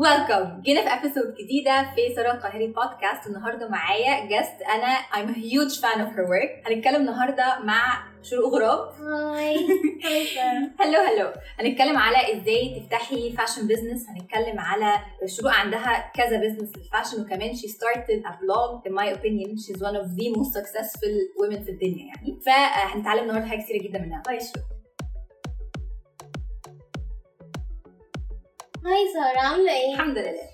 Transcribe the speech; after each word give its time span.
welcome 0.00 0.62
again 0.62 0.80
في 0.80 0.88
episode 0.88 1.34
جديدة 1.34 1.94
في 1.94 2.14
سارة 2.14 2.32
القاهري 2.32 2.66
بودكاست 2.66 3.26
النهارده 3.26 3.68
معايا 3.68 4.26
guest 4.28 4.62
أنا 4.62 4.96
a 4.96 5.34
huge 5.34 5.80
fan 5.80 5.98
of 6.00 6.16
her 6.16 6.26
work. 6.26 6.68
هنتكلم 6.68 7.00
النهارده 7.00 7.58
مع 7.64 8.10
شروق 8.22 8.54
غراب؟ 8.54 8.88
hi 9.34 9.56
hello 10.80 11.00
hello 11.00 11.32
هنتكلم 11.60 11.98
على 11.98 12.16
إزاي 12.16 12.80
تفتحي 12.80 13.32
fashion 13.32 13.66
business 13.66 14.06
هنتكلم 14.08 14.58
على 14.58 14.94
شروق 15.26 15.52
عندها 15.52 16.10
كذا 16.14 16.40
business 16.40 16.72
لل 16.76 16.86
fashion 16.86 17.22
وكمان 17.22 17.54
she 17.54 17.68
started 17.68 18.22
a 18.24 18.32
blog. 18.42 18.86
In 18.86 18.94
my 18.94 19.06
opinion 19.18 19.56
she's 19.58 19.80
one 19.82 19.96
of 19.96 20.06
the 20.16 20.28
most 20.36 20.52
successful 20.52 21.14
women 21.42 21.64
في 21.64 21.70
الدنيا 21.70 22.06
يعني. 22.06 22.40
فهنتعلم 22.46 23.22
النهارده 23.22 23.46
حاجات 23.46 23.64
كتيرة 23.64 23.82
جدا 23.82 23.98
منها. 23.98 24.22
باي 24.26 24.38
شروق 24.40 24.79
hi 28.86 29.08
سارة 29.14 29.38
عاملة 29.46 29.72
إيه؟ 29.72 29.94
الحمد 29.94 30.18
لله. 30.18 30.50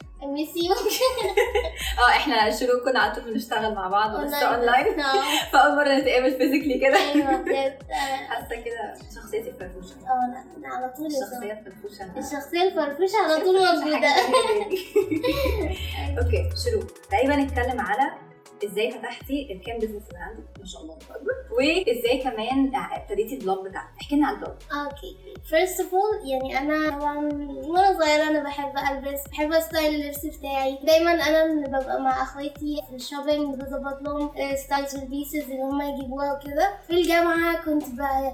you 0.57 0.73
آه 2.01 2.09
إحنا 2.11 2.51
شروق 2.51 2.85
كنا 2.85 3.01
على 3.01 3.15
طول 3.15 3.25
بنشتغل 3.33 3.75
مع 3.75 3.89
بعض 3.89 4.11
بس 4.21 4.33
اونلاين 4.35 5.01
آه. 5.01 5.23
فأول 5.53 5.77
مرة 5.77 5.95
نتقابل 5.99 6.31
physically 6.39 6.79
كده. 6.79 6.97
أيوه 6.97 7.37
بجد. 7.37 7.79
حاسة 8.29 8.57
كده 8.57 8.95
شخصيتي 9.15 9.53
فرفوشه 9.53 9.95
آه 9.95 10.45
لا 10.61 10.69
على 10.69 10.93
طول. 10.97 11.07
الشخصيه 11.07 11.63
فرفوشه 11.65 12.03
أنا. 12.05 12.19
الشخصية 12.19 12.63
الفرفوشة 12.63 13.17
على 13.25 13.45
طول 13.45 13.57
يعني. 13.93 14.17
okay 16.19 16.51
شروق. 16.65 16.87
تعالي 17.11 17.29
نتكلم 17.37 17.81
على 17.81 18.11
إزاي 18.65 18.91
فتحتي 18.91 19.53
الكام 19.53 19.79
business 19.79 20.03
عندك؟ 20.15 20.45
ما 20.61 20.67
شاء 20.67 20.83
الله. 20.83 20.95
اكبر 20.95 21.33
وازاي 21.53 22.19
كمان 22.23 22.73
ابتديتي 22.75 23.35
ال 23.35 23.41
blog 23.41 23.67
بتاعك؟ 23.69 23.89
احكي 24.01 24.17
لنا 24.17 24.27
على 24.27 24.37
ال 24.37 24.41
blog 24.41 24.57
okay 24.73 25.17
first 25.51 25.81
of 25.81 25.95
all 25.95 26.29
يعني 26.31 26.59
أنا 26.59 26.99
طبعا 26.99 27.17
وأنا 27.67 27.99
صغيرة 27.99 28.23
أنا 28.29 28.43
بحب 28.43 28.73
ألبس 28.79 29.21
بحب 29.29 29.53
أ 29.53 29.60
style 29.60 29.95
اللبس 29.95 30.27
بتاعي. 30.27 30.79
دايما 30.85 31.11
أنا 31.13 31.45
اللي 31.45 31.67
ببقى 31.69 32.01
مع 32.01 32.23
أخواتي 32.23 32.83
في 32.91 32.97
ال 32.97 33.03
shopping 33.03 33.55
بظبط 33.55 34.03
لهم 34.03 34.31
styles 34.57 34.97
وال 34.97 35.10
pieces 35.10 35.51
اللي 35.51 35.63
هم 35.63 35.83
يجيبوها 35.83 36.33
وكده. 36.33 36.75
في 36.87 36.93
الجامعة 36.93 37.65
كنت 37.65 37.85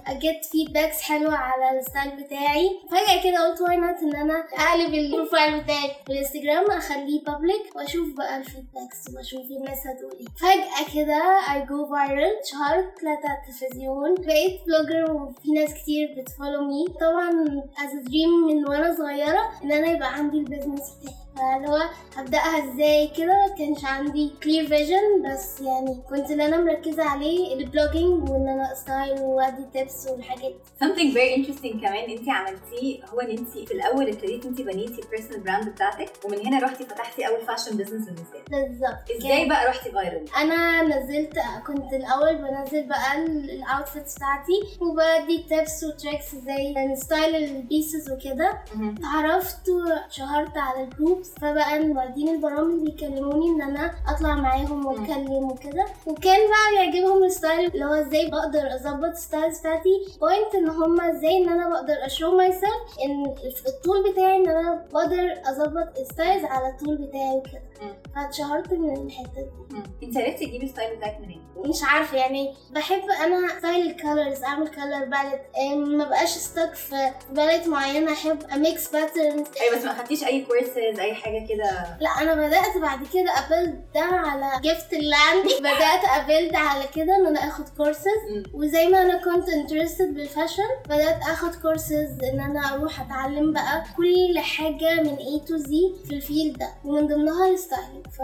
ا 0.06 0.16
get 0.16 0.44
feedbacks 0.44 1.00
حلوة 1.02 1.34
على 1.36 1.78
ال 1.78 1.86
style 1.86 2.24
بتاعي. 2.24 2.70
فجأة 2.91 3.22
كده 3.24 3.48
قلت 3.50 3.61
why 3.60 3.77
not 3.77 3.98
إن 4.02 4.16
أنا 4.16 4.34
أقلب 4.58 4.94
ال 4.94 5.03
profile 5.03 5.60
بتاعي 5.61 5.91
في 6.06 6.12
الانستجرام 6.12 6.70
أخليه 6.70 7.24
public 7.24 7.77
وأشوف 7.77 8.16
بقى 8.16 8.36
ال 8.38 8.46
feedbacks 8.46 9.14
وأشوف 9.16 9.42
الناس 9.50 9.78
هتقول 9.86 10.11
إيه 10.20 10.27
فجاه 10.36 10.94
كده 10.94 11.41
I 11.46 11.66
go 11.68 11.88
viral 11.92 12.50
شهرت 12.50 13.00
طلعت 13.00 13.24
على 13.27 13.38
التلفزيون 13.42 14.14
بقيت 14.14 14.60
blogger 14.66 15.12
وفي 15.12 15.50
ناس 15.52 15.74
كتير 15.74 16.14
بت 16.18 16.30
follow 16.30 16.64
me 16.64 16.84
طبعا 17.00 17.30
as 17.77 17.91
a 17.91 18.08
dream 18.08 18.46
من 18.52 18.68
وأنا 18.68 18.94
صغيرة 18.96 19.50
ان 19.64 19.72
أنا 19.72 19.86
يبقى 19.86 20.14
عندي 20.14 20.38
ال 20.38 20.44
business 20.44 20.91
بتاعي 21.02 21.14
فاللي 21.36 21.69
هو 21.69 21.83
هبدأها 22.16 22.72
إزاي 22.75 23.08
كده؟ 23.16 23.55
كانش 23.58 23.84
عندي 23.84 24.30
clear 24.44 24.69
vision 24.69 25.30
بس 25.33 25.61
يعني 25.61 26.02
كنت 26.08 26.30
اللي 26.30 26.47
أنا 26.47 26.56
مركزة 26.61 27.05
عليه 27.05 27.55
ال 27.55 27.63
blogging 27.63 28.30
وإن 28.30 28.48
أنا 28.48 28.74
style 28.74 29.20
وأدي 29.22 29.64
tips 29.72 30.06
والحاجات. 30.11 30.52
دي. 30.52 30.86
something 30.86 31.14
very 31.14 31.39
interesting 31.47 31.80
كمان 31.80 32.11
انت 32.11 32.28
عملتيه 32.28 33.05
هو 33.05 33.20
إن 33.20 33.30
انت 33.39 33.48
في 33.48 33.74
الأول 33.74 34.08
ابتديتي 34.08 34.48
انت 34.48 34.61
بنيتي 34.61 35.02
ال 35.02 35.07
personal 35.07 35.41
brand 35.41 35.68
بتاعتك 35.69 36.12
ومن 36.24 36.47
هنا 36.47 36.58
رحتي 36.66 36.84
فتحتي 36.84 37.27
أول 37.28 37.41
fashion 37.41 37.77
business 37.77 38.08
للنساء 38.08 38.42
بالظبط. 38.50 39.11
إزاي 39.19 39.48
بقى 39.48 39.67
رحتي 39.67 39.91
viral 39.91 40.24
أنا 40.36 40.83
نزلت 40.83 41.39
كنت 41.67 41.92
الأول 41.92 42.34
بنزل 42.34 42.89
بقى 42.89 43.17
ال 43.27 43.38
outfits 43.38 44.14
بتاعتي 44.17 44.52
وبدي 44.80 45.42
tips 45.48 45.84
و 45.84 45.92
tricks 45.92 46.34
إزاي 46.34 46.74
ن 46.92 46.99
style 46.99 47.34
ال 47.36 47.47
pieces 47.47 48.10
وكده. 48.12 48.58
اتعرفت 48.98 49.69
وشهرت 49.69 50.56
على 50.58 50.84
ال 50.84 50.90
groups 50.90 51.21
فبقى 51.40 51.77
المعيدين 51.77 52.28
البرامج 52.28 52.83
بيكلموني 52.84 53.46
إن 53.50 53.62
أنا 53.62 53.94
أطلع 54.08 54.34
معاهم 54.34 54.86
وأتكلم 54.86 55.50
وكده. 55.50 55.84
وكان 56.06 56.40
بقى 56.50 56.70
بيعجبهم 56.90 57.24
ال 57.24 57.32
style 57.32 57.70
اللي 57.74 57.84
هو 57.84 57.92
إزاي 57.94 58.30
بقدر 58.30 58.74
أظبط 58.74 59.14
styles 59.14 59.61
بتاعتي. 59.61 59.90
point 60.20 60.55
إن 60.55 60.68
هما 60.68 61.11
إزاي 61.11 61.38
إن 61.44 61.48
أنا 61.48 61.68
بقدر 61.68 61.94
ا 62.06 62.12
show 62.12 62.36
my 62.36 62.52
إن 63.05 63.34
الطول 63.66 64.12
بتاعي 64.12 64.36
إن 64.36 64.48
أنا 64.48 64.84
بقدر 64.92 65.34
أظبط 65.46 65.98
ال 65.98 66.05
styles 66.05 66.45
على 66.44 66.68
الطول 66.68 66.96
بتاعي 66.96 67.36
وكده. 67.36 67.62
فاتشهرت 68.14 68.72
من 68.72 69.06
الحتة 69.06 69.42
دي. 69.70 70.06
انت 70.06 70.16
عرفتي 70.16 70.46
تجيبي 70.46 70.64
ال 70.67 70.71
style 70.71 70.96
بتاعك 70.96 71.18
منين؟ 71.20 71.42
مش 71.56 71.82
عارفة 71.82 72.16
يعني 72.16 72.54
بحب 72.70 73.02
أنا 73.24 73.48
style 73.58 73.90
ال 73.90 73.98
colors 73.98 74.42
أعمل 74.42 74.68
color 74.68 75.05
palette 75.05 75.42
ما 75.88 76.04
بقاش 76.08 76.28
stuck 76.28 76.74
في 76.74 77.10
palette 77.30 77.68
معينة 77.68 78.12
أحب 78.12 78.38
ا 78.55 78.63
mix 78.63 78.89
patterns 78.92 79.46
أيوه 79.60 79.76
بس 79.78 79.84
ما 79.84 79.94
خدتيش 79.94 80.24
أي 80.24 80.44
كورسز 80.44 80.98
أي 81.00 81.14
حاجة 81.14 81.46
كده؟ 81.48 81.96
لا 82.00 82.10
أنا 82.22 82.34
بدأت 82.34 82.76
بعد 82.82 82.98
كده 83.14 83.32
ا 83.46 83.53
build 83.53 83.84
ده 83.94 84.00
على 84.00 84.60
gift 84.62 84.92
اللي 84.92 85.16
عندي 85.30 85.54
بدأت 85.60 86.04
ا 86.17 86.23
build 86.23 86.55
على 86.54 86.84
كده 86.94 87.16
إن 87.16 87.26
أنا 87.26 87.40
آخد 87.48 87.68
كورسز. 87.76 88.44
وزي 88.54 88.88
ما 88.88 89.02
أنا 89.02 89.16
كنت 89.24 89.48
interested 89.48 90.14
بال 90.14 90.25
fashion 90.25 90.62
بدأت 90.86 91.22
آخد 91.22 91.54
كورسز 91.54 92.22
إن 92.32 92.40
أنا 92.40 92.74
أروح 92.74 93.00
أتعلم 93.00 93.52
بقى 93.52 93.84
كل 93.96 94.38
حاجة 94.38 95.02
من 95.02 95.16
A 95.16 95.48
to 95.48 95.62
Z 95.66 96.06
في 96.08 96.14
ال 96.14 96.22
field 96.22 96.58
ده. 96.58 96.68
ومن 96.84 97.06
ضمنها 97.06 97.48
ال 97.50 97.53
styling 97.53 97.71
ف... 97.77 98.22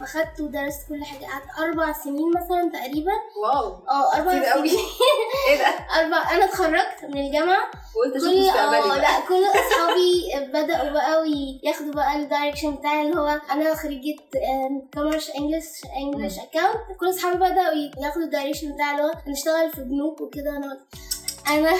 فاخدت 0.00 0.40
ودرست 0.40 0.88
كل 0.88 1.04
حاجة. 1.04 1.26
قعدت 1.26 1.58
أربع 1.58 1.92
سنين 1.92 2.30
مثلا 2.30 2.70
تقريبا. 2.72 3.12
wow. 3.42 3.66
آه 3.88 4.14
أربع 4.16 4.30
سنين. 4.54 4.76
إيه 5.48 5.58
ده؟ 5.58 5.66
أربع 6.00 6.30
أنا 6.34 6.44
اتخرجت 6.44 7.04
من 7.08 7.26
الجامعة. 7.26 7.70
أشوف 8.16 8.28
كل 8.28 8.58
آه. 8.58 8.98
لا 8.98 9.20
كل 9.28 9.44
أصحابي 9.60 10.30
بدأوا 10.52 10.90
بقى 10.90 11.20
وياخدوا 11.20 11.92
بقى 11.92 12.16
ال 12.16 12.22
direction 12.22 12.74
بتاعي 12.74 13.02
اللي 13.02 13.16
هو 13.20 13.40
أنا 13.50 13.74
خريجة 13.74 14.16
commerce 14.94 15.30
English 15.30 15.66
English 15.96 16.38
account 16.38 16.98
كل 17.00 17.10
أصحابي 17.10 17.36
بدأوا 17.36 18.04
ياخدوا 18.06 18.22
ال 18.24 18.29
direction 18.29 18.72
بتاعي 18.74 18.90
اللي 18.90 19.02
هو 19.02 19.12
نشتغل 19.28 19.70
في 19.72 19.80
بنوك 19.80 20.20
وكده. 20.20 20.50
أنا 20.56 20.78
أنا. 21.48 21.76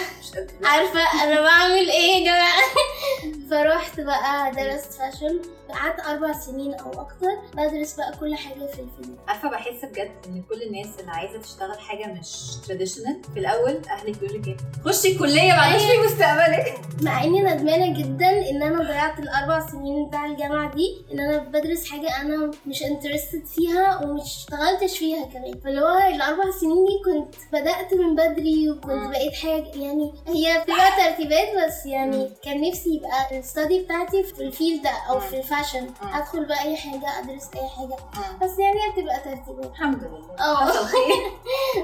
عارفة 0.64 1.24
أنا 1.24 1.40
بعمل 1.40 1.90
إيه 1.90 2.12
يا 2.12 2.24
جماعة؟ 2.24 2.62
فروحت 3.50 4.00
بقى 4.00 4.50
درست 4.50 4.92
fashion 4.92 5.40
قعدت 5.70 6.00
أربع 6.00 6.32
سنين 6.32 6.74
أو 6.74 6.90
أكتر 6.92 7.28
بدرس 7.54 7.94
بقى 7.94 8.12
كل 8.20 8.34
حاجة 8.34 8.54
في 8.66 8.80
ال 8.80 8.86
field 8.86 9.16
عارفة 9.28 9.50
بحس 9.50 9.84
بجد 9.84 10.10
إن 10.26 10.42
كل 10.48 10.62
الناس 10.62 10.86
اللي 11.00 11.10
عايزة 11.10 11.38
تشتغل 11.40 11.78
حاجة 11.80 12.06
مش 12.06 12.56
traditional 12.66 13.22
في 13.34 13.40
الأول 13.40 13.80
أهلك 13.90 14.18
بيقولوا 14.18 14.40
لك 14.42 14.48
إيه 14.48 14.56
خشي 14.84 15.12
الكلية 15.12 15.52
بعد 15.52 15.74
أيوة. 15.74 15.78
في 16.06 16.06
مستقبلك 16.12 16.80
مع 17.02 17.24
إني 17.24 17.40
ندمانة 17.42 17.98
جدا 17.98 18.50
إن 18.50 18.62
أنا 18.62 18.78
ضيعت 18.84 19.18
الأربع 19.18 19.66
سنين 19.66 20.08
بتاع 20.08 20.26
الجامعة 20.26 20.74
دي 20.74 21.04
إن 21.12 21.20
أنا 21.20 21.38
بدرس 21.38 21.90
حاجة 21.90 22.20
أنا 22.20 22.50
مش 22.66 22.82
interested 22.82 23.46
فيها 23.46 24.02
ومش 24.04 24.20
اشتغلتش 24.22 24.98
فيها 24.98 25.24
كمان 25.26 25.60
فاللي 25.64 25.80
هو 25.80 25.98
الأربع 26.14 26.44
سنين 26.60 26.84
دي 26.86 26.92
كنت 27.04 27.34
بدأت 27.52 27.94
من 27.94 28.14
بدري 28.16 28.70
وكنت 28.70 28.92
مم. 28.92 29.10
بقيت 29.10 29.34
حاجة 29.34 29.82
يعني 29.82 30.12
هي 30.26 30.60
بتبقى 30.60 30.90
ترتيبات 30.98 31.48
بس. 31.66 31.86
يعني 31.86 32.30
كان 32.44 32.60
نفسي 32.68 32.94
يبقى 32.96 33.38
ال 33.38 33.45
study 33.45 33.80
بتاعتي 33.82 34.22
في 34.22 34.40
ال 34.42 34.49
field 34.49 34.82
ده 34.82 34.90
أو 35.08 35.14
مم. 35.14 35.20
في 35.20 35.36
ال 35.38 35.41
fashion 35.41 35.59
مم. 36.02 36.14
أدخل 36.14 36.44
بقى 36.44 36.62
أي 36.62 36.76
حاجة 36.76 37.18
أدرس 37.18 37.50
أي 37.56 37.68
حاجة. 37.68 37.96
بس 38.42 38.58
يعني 38.58 38.76
هي 38.80 38.92
بتبقى 38.92 39.20
ترتيبات. 39.20 39.66
الحمد 39.70 40.04
لله. 40.04 40.36
آه. 40.40 40.72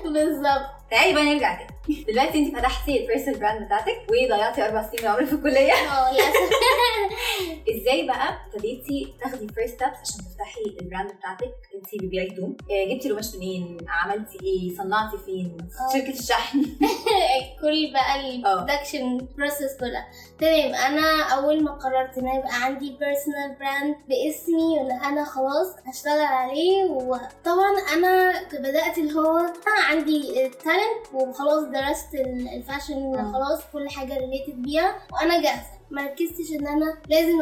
بالظبط. 0.12 0.70
تعالي 0.91 1.14
بقى 1.14 1.24
نرجع 1.24 1.54
تاني. 1.54 2.04
دلوقتي 2.08 2.38
انت 2.38 2.56
فتحتي 2.56 3.00
ال 3.03 3.07
personal 3.07 3.41
brand 3.41 3.66
بتاعتك 3.66 4.06
وضيعتي 4.10 4.66
أربع 4.66 4.82
سنين 4.82 5.02
من 5.02 5.08
عمرك 5.08 5.24
في 5.26 5.32
الكلية. 5.32 5.72
آه 5.92 6.12
للاسف 6.12 6.50
إزاي 7.74 8.06
بقى 8.06 8.28
ابتديتي 8.47 9.14
تاخدي 9.22 9.48
first 9.48 9.75
steps 9.75 9.97
عشان 10.02 10.25
تفتحي 10.25 10.60
ال 10.81 10.85
brand 10.85 11.10
بتاعتك؟ 11.12 11.54
انت 11.75 11.86
بتبيعي 12.02 12.28
هدوم 12.28 12.56
آه، 12.70 12.94
جبتي 12.94 13.08
القماش 13.08 13.34
منين؟ 13.34 13.78
عملتي 13.88 14.38
إيه؟ 14.42 14.76
صنعتي 14.76 15.19
فين. 15.26 15.56
شركة 15.92 16.19
الشحن. 16.19 16.62
كل 17.62 17.93
بقى. 17.93 18.31
ال 18.31 18.39
production 18.39 19.28
process 19.38 19.76
كلها. 19.81 20.06
تمام 20.40 20.75
أنا 20.75 21.22
أول 21.22 21.64
ما 21.64 21.70
قررت 21.72 22.19
إن 22.19 22.28
يبقى 22.28 22.62
عندي 22.64 22.87
personal 22.90 23.56
brand 23.61 23.96
باسمي 24.08 24.78
وإن 24.78 24.90
أنا 25.05 25.25
خلاص 25.25 25.66
هشتغل 25.87 26.20
عليه 26.20 26.84
وطبعا 26.84 27.72
أنا 27.94 28.32
بدأت 28.52 28.99
اللي 28.99 29.14
هو 29.14 29.38
أنا 29.38 29.84
عندي 29.88 30.46
ال 30.76 30.82
talent 30.82 31.14
وخلاص 31.28 31.64
درست 31.64 32.14
ال- 32.14 32.49
ال 32.49 32.58
fashion. 32.58 33.32
خلاص 33.32 33.61
كل 33.73 33.90
حاجة 33.90 34.14
related 34.19 34.62
بيها 34.62 34.96
وأنا 35.12 35.43
جاهزة 35.43 35.75
ما 35.91 36.03
ركزتش 36.03 36.53
إن 36.53 36.67
أنا 36.67 36.99
لازم 37.09 37.41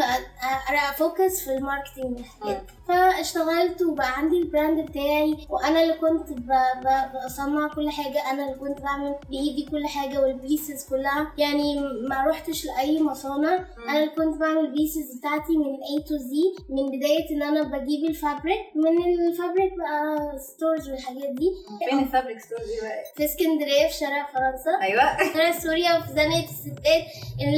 ا 0.90 0.99
focus 0.99 1.44
في 1.44 1.50
ال 1.54 1.60
marketing 1.60 2.16
والحاجات 2.16 2.56
دي. 2.56 2.72
فاشتغلت 2.88 3.82
وبقى 3.82 4.18
عندي 4.18 4.38
ال 4.38 4.45
brand 4.45 4.80
بتاعي 4.90 5.36
وأنا 5.50 5.82
اللي 5.82 5.94
كنت. 5.94 6.28
بصنع 7.26 7.68
كل 7.68 7.90
حاجة 7.90 8.30
أنا 8.30 8.44
اللي 8.46 8.54
كنت 8.58 8.80
بعمل 8.80 9.14
بإيدي 9.30 9.66
كل 9.70 9.86
حاجة 9.86 10.20
وال 10.20 10.37
pieces 10.37 10.88
كلها. 10.88 11.32
يعني 11.38 11.80
ما 12.08 12.24
روحتش 12.26 12.66
لأي 12.66 13.02
مصانع 13.02 13.64
أنا 13.88 13.98
اللي 13.98 14.10
كنت 14.10 14.36
بعمل 14.40 14.58
ال 14.58 14.67
pieces 14.67 15.18
بتاعتي 15.18 15.56
من 15.56 15.74
A 15.76 16.02
to 16.04 16.12
Z 16.12 16.62
من 16.70 16.98
بداية 16.98 17.30
إن 17.30 17.42
أنا 17.42 17.62
بجيب 17.62 18.04
ال 18.04 18.12
fabric 18.12 18.60
من 18.74 19.04
ال 19.28 19.34
fabric 19.34 19.72
بقى 19.78 20.38
stores 20.38 20.90
والحاجات 20.90 21.30
دي. 21.30 21.50
فين 21.90 21.98
ال 21.98 22.04
fabric 22.04 22.40
store 22.40 22.58
دي 22.58 22.80
بقى؟ 22.82 23.04
في 23.16 23.24
اسكندرية 23.24 23.86
في 23.88 23.94
شارع 23.94 24.26
فرنسا. 24.34 24.70
أيوه. 24.82 25.32
شارع 25.34 25.58
سوريا 25.58 25.98
وفي 25.98 26.08
زنقة 26.08 26.44
الستات 26.44 27.04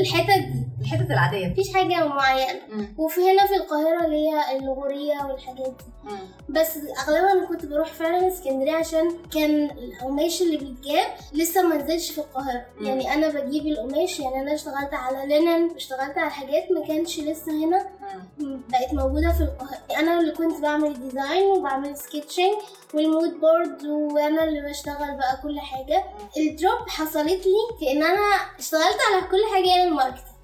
الحتت 0.01 0.45
دي. 0.53 0.67
الحتت 0.81 1.11
العادية 1.11 1.47
مفيش 1.47 1.75
حاجة 1.75 2.07
معينة 2.07 2.61
مم. 2.69 2.95
وفي 2.99 3.21
هنا 3.21 3.47
في 3.47 3.57
القاهرة 3.57 4.05
اللي 4.05 4.17
هي 4.29 4.59
الغوريه 4.59 5.15
والحاجات 5.31 5.67
دي 5.79 5.85
مم. 6.11 6.19
بس 6.49 6.77
أغلبها 6.77 7.33
أنا 7.33 7.47
كنت 7.47 7.67
بروح 7.67 7.93
فعلا 7.93 8.29
اسكندرية 8.29 8.73
عشان 8.73 9.11
كان 9.35 9.71
القماش 9.71 10.43
اللي 10.43 10.57
بيتجاب 10.57 11.07
لسه 11.33 11.63
ما 11.63 11.77
نزلش 11.77 12.11
في 12.11 12.19
القاهرة 12.19 12.67
مم. 12.81 12.87
يعني 12.87 13.15
أنا 13.15 13.29
بجيب 13.29 13.67
القماش 13.67 14.21
يعني 14.21 14.41
أنا 14.41 14.55
اشتغلت 14.55 14.95
على 14.95 15.27
linen 15.27 15.71
اشتغلت 15.77 16.19
على 16.19 16.31
حاجات 16.31 16.73
ما 16.73 16.87
كانش 16.87 17.21
لسه 17.21 17.53
هنا 17.65 17.87
مم. 18.39 18.61
بقت 18.69 18.95
موجودة 18.95 19.33
في 19.33 19.41
القاهرة 19.41 19.79
أنا 20.01 20.21
اللي 20.21 20.33
كنت 20.33 20.61
بعمل 20.61 21.01
design 21.09 21.47
وبعمل 21.47 21.97
sketching 21.97 22.55
وال 22.95 23.10
mood 23.10 23.41
board 23.41 23.87
وأنا 23.87 24.45
اللي 24.45 24.61
بشتغل 24.61 25.17
بقى 25.17 25.41
كل 25.43 25.61
حاجة 25.61 26.05
ال 26.37 26.47
drop 26.47 26.89
حصلت 26.89 27.47
لي 27.47 27.77
في 27.79 27.93
إن 27.93 28.03
أنا 28.03 28.21
اشتغلت 28.59 28.99
على 29.13 29.23
كل 29.31 29.55
حاجة 29.55 29.75
أنا 29.75 29.85
ال 29.85 29.89
marketing. 29.89 30.36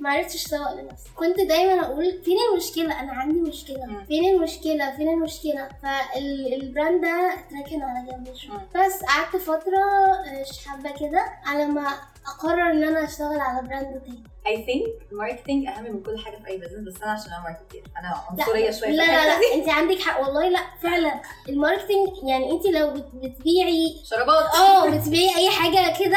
ما 0.00 0.10
عرفتش 0.10 0.46
اسوق 0.46 0.72
لنفسي 0.72 1.08
كنت 1.16 1.40
دايما 1.40 1.86
أقول 1.86 2.22
فين 2.24 2.36
المشكلة؟ 2.52 3.00
أنا 3.00 3.12
عندي 3.12 3.40
مشكلة. 3.40 3.86
مم. 3.86 4.04
فين 4.04 4.34
المشكلة؟ 4.34 4.96
فين 4.96 5.08
المشكلة؟ 5.08 5.68
فال 5.82 6.16
brand 6.16 7.00
ده 7.02 7.34
اتركن 7.34 7.82
على 7.82 8.06
جنب. 8.10 8.34
شوية. 8.36 8.68
بس 8.74 9.02
قعدت 9.02 9.36
فترة 9.36 9.78
آه، 10.26 10.44
حبه 10.66 10.90
كده 11.00 11.24
على 11.46 11.66
ما 11.66 11.86
أقرر 12.26 12.70
إن 12.70 12.84
أنا 12.84 13.04
أشتغل 13.04 13.40
على 13.40 13.68
brand 13.68 14.00
تاني. 14.00 14.22
I 14.48 14.54
think 14.56 15.12
ال 15.12 15.17
marketing 15.17 15.66
أهم 15.66 15.84
من 15.84 16.02
كل 16.02 16.18
حاجة 16.18 16.36
في 16.36 16.48
أي 16.48 16.56
business 16.58 16.94
بس 16.94 17.02
أنا 17.02 17.12
عشان 17.12 17.32
أنا 17.32 17.42
marketer 17.42 17.82
أنا 17.98 18.22
عنصرية 18.30 18.70
شوية 18.70 18.90
لا 18.90 18.96
لا 18.96 19.34
دي. 19.38 19.46
لا 19.48 19.54
أنت 19.54 19.68
عندك 19.68 19.98
حق 20.00 20.20
والله 20.20 20.48
لا 20.48 20.60
فعلا. 20.82 21.20
ال 21.48 21.54
marketing 21.54 22.08
يعني 22.22 22.50
أنت 22.52 22.66
لو 22.66 22.90
بت- 22.90 23.10
بتبيعي 23.14 23.96
شرابات. 24.04 24.44
آه 24.54 24.88
بتبيعي 24.90 25.36
أي 25.36 25.50
حاجة 25.50 25.98
كده 26.04 26.16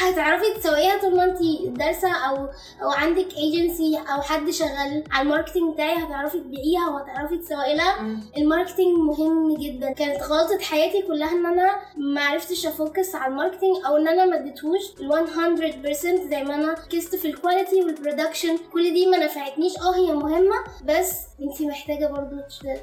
هتعرفي 0.00 0.44
تسوقيها 0.60 1.00
طول 1.00 1.16
ما 1.16 1.24
أنت 1.24 1.38
دارسة 1.78 2.12
أو 2.12 2.36
أو 2.82 2.90
عندك 2.90 3.26
ايجنسي 3.36 3.98
أو 4.14 4.22
حد 4.22 4.50
شغال 4.50 5.04
على 5.10 5.22
ال 5.22 5.27
marketing 5.27 5.74
بتاعي 5.74 5.96
هتعرفي 6.04 6.40
تبيعيها 6.40 6.88
وهتعرفي 6.90 7.38
تسوقي 7.38 7.76
لها. 7.76 8.00
مم. 8.02 8.20
ال 8.38 8.44
marketing 8.44 8.98
مهم 8.98 9.56
جدا. 9.56 9.92
كانت 9.92 10.22
غلطة 10.22 10.58
حياتي 10.64 11.02
كلها 11.02 11.32
إن 11.32 11.46
أنا 11.46 11.76
ما 11.96 12.20
عرفتش 12.24 12.66
أ 12.66 12.74
focus 12.74 13.14
على 13.14 13.32
ال 13.32 13.36
marketing 13.36 13.76
أو 13.86 13.96
إن 13.96 14.08
أنا 14.08 14.24
ما 14.24 14.36
اديتهوش 14.36 14.82
ال 15.00 15.08
100% 15.08 16.30
زي 16.30 16.42
ما 16.42 16.54
أنا 16.54 16.72
ركزت 16.72 17.16
في 17.16 17.28
ال 17.28 17.31
quality. 17.31 17.55
وال 17.84 17.96
production 17.96 18.58
كل 18.72 18.94
دي 18.94 19.06
ما 19.06 19.18
نفعتنيش. 19.18 19.78
آه 19.78 19.94
هي 19.96 20.12
مهمة 20.14 20.56
بس 20.84 21.12
انت 21.42 21.62
محتاجة 21.62 22.06
برضو 22.06 22.36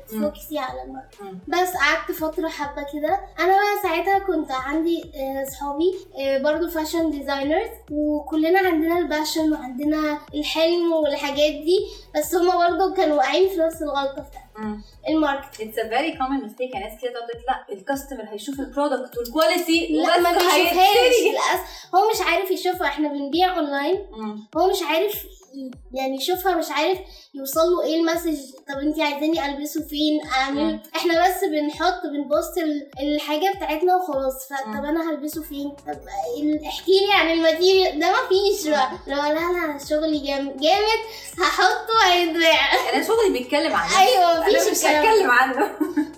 ت 0.07 0.14
focus 0.14 0.50
ي 0.50 0.57
على 0.59 0.79
مم. 1.21 1.39
بس 1.47 1.69
قعدت 1.73 2.11
فترة 2.11 2.47
حبة 2.49 2.85
كده. 2.93 3.19
أنا 3.39 3.47
بقى 3.47 3.83
ساعتها 3.83 4.19
كنت 4.19 4.51
عندي 4.51 5.03
آه، 5.15 5.43
صحابي 5.51 5.93
آه، 6.19 6.37
برضو 6.37 6.67
fashion 6.69 7.09
designers 7.11 7.69
وكلنا 7.91 8.59
عندنا 8.59 8.97
ال 8.99 9.06
passion 9.06 9.53
وعندنا 9.53 10.19
الحلم 10.33 10.93
والحاجات 10.93 11.51
دي 11.51 11.79
بس 12.15 12.35
هما 12.35 12.67
برضو 12.69 12.93
كانوا 12.93 13.17
واقعين 13.17 13.49
في 13.49 13.57
نفس 13.57 13.81
الغلطة 13.81 14.21
بتاعت 14.21 14.43
مم. 14.57 14.81
ال 15.09 15.16
market 15.16 15.55
It's 15.55 15.75
a 15.85 15.89
very 15.89 16.17
common 16.19 16.47
mistake. 16.47 16.73
يعني 16.73 16.85
ناس 16.89 17.01
كده 17.01 17.11
تقعد 17.13 17.27
تقول 17.29 17.43
لا 17.47 17.65
ال 17.73 17.79
customer 17.79 18.23
هيشوف 18.29 18.59
ال 18.59 18.66
product 18.66 19.17
وال 19.17 19.33
quality 19.33 19.87
لا 19.87 20.19
ما 20.19 20.31
بيشوفهاش. 20.31 21.13
للأسف. 21.31 21.95
هو 21.95 22.09
مش 22.15 22.21
عارف 22.21 22.51
يشوفها. 22.51 22.87
إحنا 22.87 23.07
بنبيع 23.09 23.55
اونلاين. 23.57 23.99
هو 24.57 24.69
مش 24.69 24.81
عارف 24.89 25.25
يعني 25.93 26.15
يشوفها 26.17 26.55
مش 26.55 26.65
عارف 26.71 26.97
يوصل 27.33 27.59
له 27.59 27.83
إيه 27.83 27.95
ال 27.99 28.04
message 28.04 28.37
طب 28.69 28.79
انت 28.79 28.99
عايزاني 28.99 29.45
ألبسه 29.45 29.81
فين؟ 29.87 30.21
أعمل. 30.27 30.79
إحنا 30.95 31.13
بس 31.27 31.43
بنحط 31.43 32.01
بن 32.05 32.22
post 32.22 32.57
ال- 32.57 32.89
الحاجة 32.99 33.53
بتاعتنا 33.55 33.95
وخلاص 33.95 34.47
فطب. 34.49 34.85
أنا 34.85 35.09
هلبسه 35.11 35.41
فين؟ 35.41 35.69
طب 35.87 35.99
احكي 36.67 36.91
لي 36.91 37.13
عن 37.13 37.31
ال 37.31 37.39
material 37.39 37.99
ده 37.99 38.11
ما 38.11 38.17
فيش 38.29 38.67
بقى. 38.67 38.89
لو 39.07 39.15
لا 39.15 39.33
لا 39.33 39.77
شغلي 39.89 40.19
جامد 40.19 40.57
جامد. 40.57 41.01
هحطه 41.39 42.11
هيتباع. 42.13 42.73
أنا 42.93 43.03
شغلي 43.03 43.29
بيتكلم 43.39 43.73
عن 43.73 43.85
نفسه. 43.85 44.01
أيوه 44.01 44.39
مفيش 44.39 44.71
مش 44.71 44.85
هتكلم 44.85 45.31
عنه. 45.31 45.69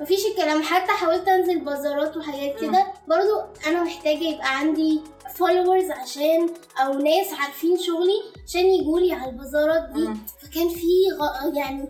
مفيش 0.01 0.25
الكلام. 0.25 0.63
حتى 0.63 0.91
حاولت 0.91 1.27
أنزل 1.27 1.59
بازارات 1.59 2.17
وحاجات 2.17 2.59
كده. 2.61 2.87
برضو 3.07 3.41
أنا 3.67 3.83
محتاجة 3.83 4.23
يبقى 4.23 4.57
عندي 4.57 5.01
followers 5.35 5.91
عشان 5.91 6.49
أو 6.79 6.93
ناس 6.93 7.27
عارفين 7.33 7.77
شغلي 7.79 8.21
عشان 8.47 8.65
يجولي 8.65 9.13
على 9.13 9.31
البازارات 9.31 9.89
دي. 9.89 9.99
مم. 10.07 10.17
فكان 10.41 10.69
في 10.69 10.87
غ... 11.19 11.55
يعني 11.57 11.89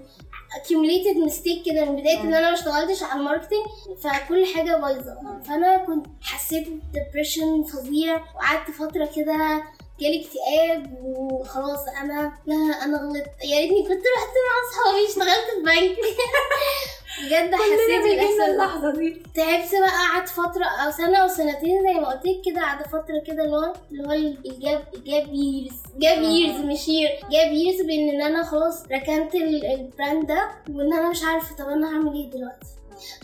accumulated 0.56 1.30
mistake 1.30 1.65
كده 1.65 1.86
من 1.86 1.95
بداية 2.01 2.21
إن 2.21 2.33
أنا 2.33 2.50
ما 2.50 2.53
اشتغلتش 2.53 3.03
على 3.03 3.19
ال 3.19 3.24
marketing 3.24 3.65
فكل 4.03 4.45
حاجة 4.56 4.75
بايظة. 4.77 5.42
فأنا 5.47 5.77
كنت 5.77 6.06
حسيت 6.21 6.68
ب 6.68 6.76
depression 6.76 7.63
فظيع 7.63 8.15
وقعدت 8.36 8.71
فترة 8.71 9.09
كده 9.15 9.63
جالي 10.00 10.21
اكتئاب 10.25 10.97
وخلاص 11.03 11.80
أنا 12.01 12.33
لا 12.45 12.56
أنا 12.83 12.97
غلطت. 12.97 13.30
يا 13.44 13.59
ريتني 13.59 13.81
كنت 13.83 14.03
رحت 14.18 14.33
مع 14.45 14.53
أصحابي 14.69 15.07
اشتغلت 15.07 15.45
في 15.56 15.62
بنك. 15.63 15.97
بجد 17.23 17.56
حسيت 17.56 18.03
بالإحساس 18.03 18.50
اللحظة 18.50 18.91
دي 18.91 19.09
تعبت 19.35 19.71
بقى 19.71 19.89
قعدت 20.13 20.29
فترة 20.29 20.65
أو 20.65 20.91
سنة 20.91 21.17
أو 21.17 21.27
سنتين 21.27 21.81
زي 21.83 21.94
ما 22.00 22.07
قلت 22.09 22.25
لك 22.25 22.41
كده 22.45 22.62
قعدت 22.62 22.88
فترة 22.88 23.19
كده 23.27 23.44
اللي 23.44 23.56
هو 23.57 23.73
اللي 23.91 24.07
هو 24.07 24.12
ال 24.12 24.30
gap 24.30 24.83
gap 25.06 25.33
years 25.33 25.74
gap 25.97 26.18
آه. 26.23 26.27
years 26.27 26.59
مش 26.59 26.88
year 26.88 27.09
gap 27.31 27.51
years 27.53 27.81
بإن 27.81 28.09
إن 28.09 28.21
أنا 28.21 28.44
خلاص 28.44 28.83
ركنت 28.91 29.35
ال- 29.35 29.65
ال 29.65 29.76
brand 29.76 30.27
ده 30.27 30.50
وإن 30.69 30.94
أنا 30.94 31.09
مش 31.09 31.23
عارفة 31.23 31.56
طب 31.56 31.69
أنا 31.69 31.88
هعمل 31.88 32.13
إيه 32.13 32.29
دلوقتي؟ 32.29 32.67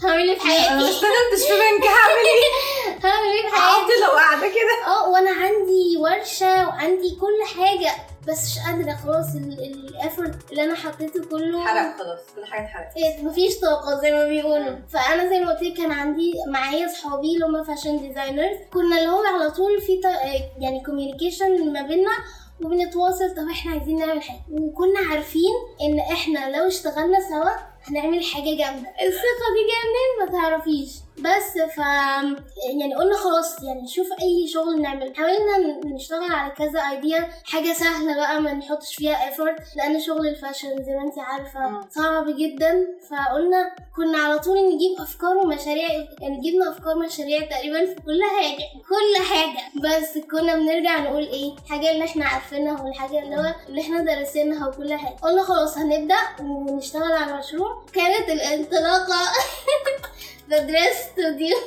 هعمل 0.03 0.29
إيه 0.29 0.39
في 0.39 0.45
أنا 0.45 0.53
ما 0.53 0.59
حياتي؟ 0.62 0.89
اشتغلتش 0.89 1.47
في 1.47 1.53
بنك 1.53 1.88
هعمل 1.88 2.25
إيه؟ 2.33 2.51
هعمل 3.06 3.27
إيه 3.27 3.50
في 3.50 3.56
حياتي؟ 3.56 3.91
لو 4.01 4.12
قاعدة 4.12 4.47
كده 4.47 4.88
آه 4.94 5.09
وأنا 5.09 5.29
عندي 5.31 5.97
ورشة 5.97 6.68
وعندي 6.68 7.15
كل 7.21 7.56
حاجة 7.59 7.91
بس 8.27 8.44
مش 8.45 8.59
قادره 8.65 8.95
خلاص 9.03 9.25
ال 9.35 9.52
effort 9.52 10.51
اللي 10.51 10.63
أنا 10.63 10.75
حطيته 10.75 11.23
كله 11.31 11.65
حرق 11.65 11.97
خلاص 11.97 12.19
كل 12.35 12.45
حاجة 12.45 12.65
اتحرقت 12.65 12.97
إيه، 12.97 13.23
مفيش 13.23 13.59
طاقة 13.59 14.01
زي 14.01 14.12
ما 14.12 14.27
بيقولوا 14.27 14.75
فأنا 14.89 15.29
زي 15.29 15.39
ما 15.39 15.51
قلت 15.51 15.62
لك 15.63 15.77
كان 15.77 15.91
عندي 15.91 16.33
معايا 16.47 16.88
صحابي 16.88 17.33
اللي 17.33 17.45
هم 17.45 17.63
fashion 17.63 17.97
designers 18.07 18.57
كنا 18.73 18.97
اللي 18.97 19.09
هو 19.09 19.23
على 19.23 19.51
طول 19.51 19.81
في 19.81 20.01
يعني 20.59 20.83
communication 20.85 21.73
ما 21.73 21.81
بينا 21.81 22.12
وبنتواصل 22.65 23.35
طب 23.35 23.50
إحنا 23.51 23.71
عايزين 23.71 24.00
نعمل 24.00 24.21
حاجة 24.21 24.41
وكنا 24.51 25.00
عارفين 25.12 25.51
إن 25.81 26.00
إحنا 26.00 26.57
لو 26.57 26.68
اشتغلنا 26.68 27.18
سوا 27.29 27.70
هنعمل 27.83 28.24
حاجة 28.24 28.44
جامدة. 28.57 28.89
الثقة 28.89 29.48
دي 29.56 29.62
جاية 29.69 29.86
منين 29.92 30.12
ما 30.19 30.39
تعرفيش. 30.39 30.89
بس 31.21 31.57
ف 31.75 31.77
يعني 31.77 32.95
قلنا 33.00 33.18
خلاص 33.18 33.63
يعني 33.63 33.81
نشوف 33.81 34.07
أي 34.21 34.47
شغل 34.47 34.81
نعمل. 34.81 35.13
حاولنا 35.15 35.80
نشتغل 35.85 36.31
على 36.31 36.51
كذا 36.51 36.80
idea 36.80 37.30
حاجة 37.45 37.73
سهلة 37.73 38.16
بقى 38.16 38.42
ما 38.42 38.54
نحطش 38.54 38.95
فيها 38.95 39.28
effort 39.28 39.56
لأن 39.75 39.99
شغل 39.99 40.28
ال 40.28 40.34
fashion 40.34 40.83
زي 40.83 40.92
ما 40.95 41.01
انت 41.04 41.19
عارفة 41.19 41.69
مم. 41.69 41.81
صعب 41.90 42.25
جدا. 42.37 42.87
فقلنا 43.09 43.75
كنا 43.95 44.18
على 44.18 44.40
طول 44.40 44.57
نجيب 44.57 44.99
أفكار 44.99 45.37
ومشاريع 45.37 45.90
يعني 46.21 46.42
جبنا 46.51 46.69
أفكار 46.71 46.95
مشاريع 46.99 47.40
تقريبا 47.49 47.85
في 47.85 47.95
كل 47.95 48.21
حاجة 48.23 48.66
كل 48.90 49.23
حاجة. 49.25 49.59
بس 49.83 50.18
كنا 50.18 50.56
بنرجع 50.56 50.99
نقول 50.99 51.23
إيه؟ 51.23 51.54
الحاجة 51.66 51.92
اللي 51.92 52.06
إحنا 52.06 52.25
عارفينها 52.25 52.81
والحاجة 52.83 53.19
اللي 53.19 53.35
هو 53.35 53.54
اللي 53.69 53.81
إحنا 53.81 53.99
دارسينها 54.04 54.68
وكل 54.68 54.94
حاجة. 54.94 55.16
قلنا 55.21 55.44
خلاص 55.44 55.78
هنبدأ 55.78 56.18
ونشتغل 56.42 57.11
على 57.11 57.31
المشروع. 57.33 57.85
كانت 57.94 58.30
الانطلاقة. 58.30 59.19
The 60.51 60.57
Dress 60.59 60.97
Studio 61.11 61.57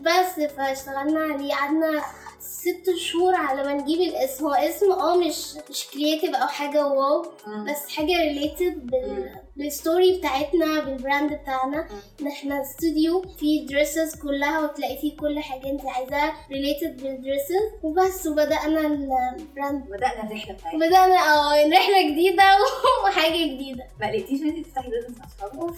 بس 0.00 0.52
فاشتغلنا 0.56 1.34
عليه 1.34 1.54
قعدنا 1.54 2.02
ست 2.40 2.94
شهور 2.96 3.34
على 3.34 3.62
ما 3.64 3.72
نجيب 3.72 4.00
الاسم. 4.00 4.44
هو 4.46 4.52
اسم 4.54 4.92
آه 4.92 5.16
مش 5.16 5.54
مش 5.70 5.86
creative 5.86 6.34
أو 6.34 6.46
حاجة 6.48 6.86
wow. 6.86 7.22
بس 7.68 7.88
حاجة 7.96 8.12
related 8.22 8.86
بال. 8.86 9.30
بال 9.56 9.74
story 9.74 10.18
بتاعتنا 10.18 10.80
بال 10.80 10.95
brand 10.95 11.32
بتاعنا. 11.32 11.88
إن 12.20 12.26
إحنا 12.26 12.62
استوديو 12.62 13.22
فيه 13.38 13.66
dresses 13.66 14.14
كلها 14.16 14.60
وتلاقي 14.60 14.96
فيه 15.00 15.16
كل 15.16 15.38
حاجة 15.40 15.66
أنت 15.70 15.86
عايزاها 15.86 16.32
related 16.52 17.02
بال 17.02 17.15
dresses 17.15 17.62
وبس 17.82 18.26
وبدأنا 18.26 18.80
ال 18.80 18.97
brand 18.97 19.84
بدأنا 19.90 20.22
الرحلة 20.24 20.54
بتاعتنا. 20.54 20.74
وبدانا 20.74 21.16
آه 21.34 21.68
رحلة 21.68 22.10
جديدة 22.10 22.44
وحاجة 23.04 23.32
جديدة. 23.54 23.84
ما 24.00 24.06
لقيتيش 24.06 24.42
إن 24.42 24.48
أنت 24.48 24.66
تفتحي 24.66 24.88
business 24.90 25.18
مع 25.18 25.24
أصحابك؟ 25.26 25.74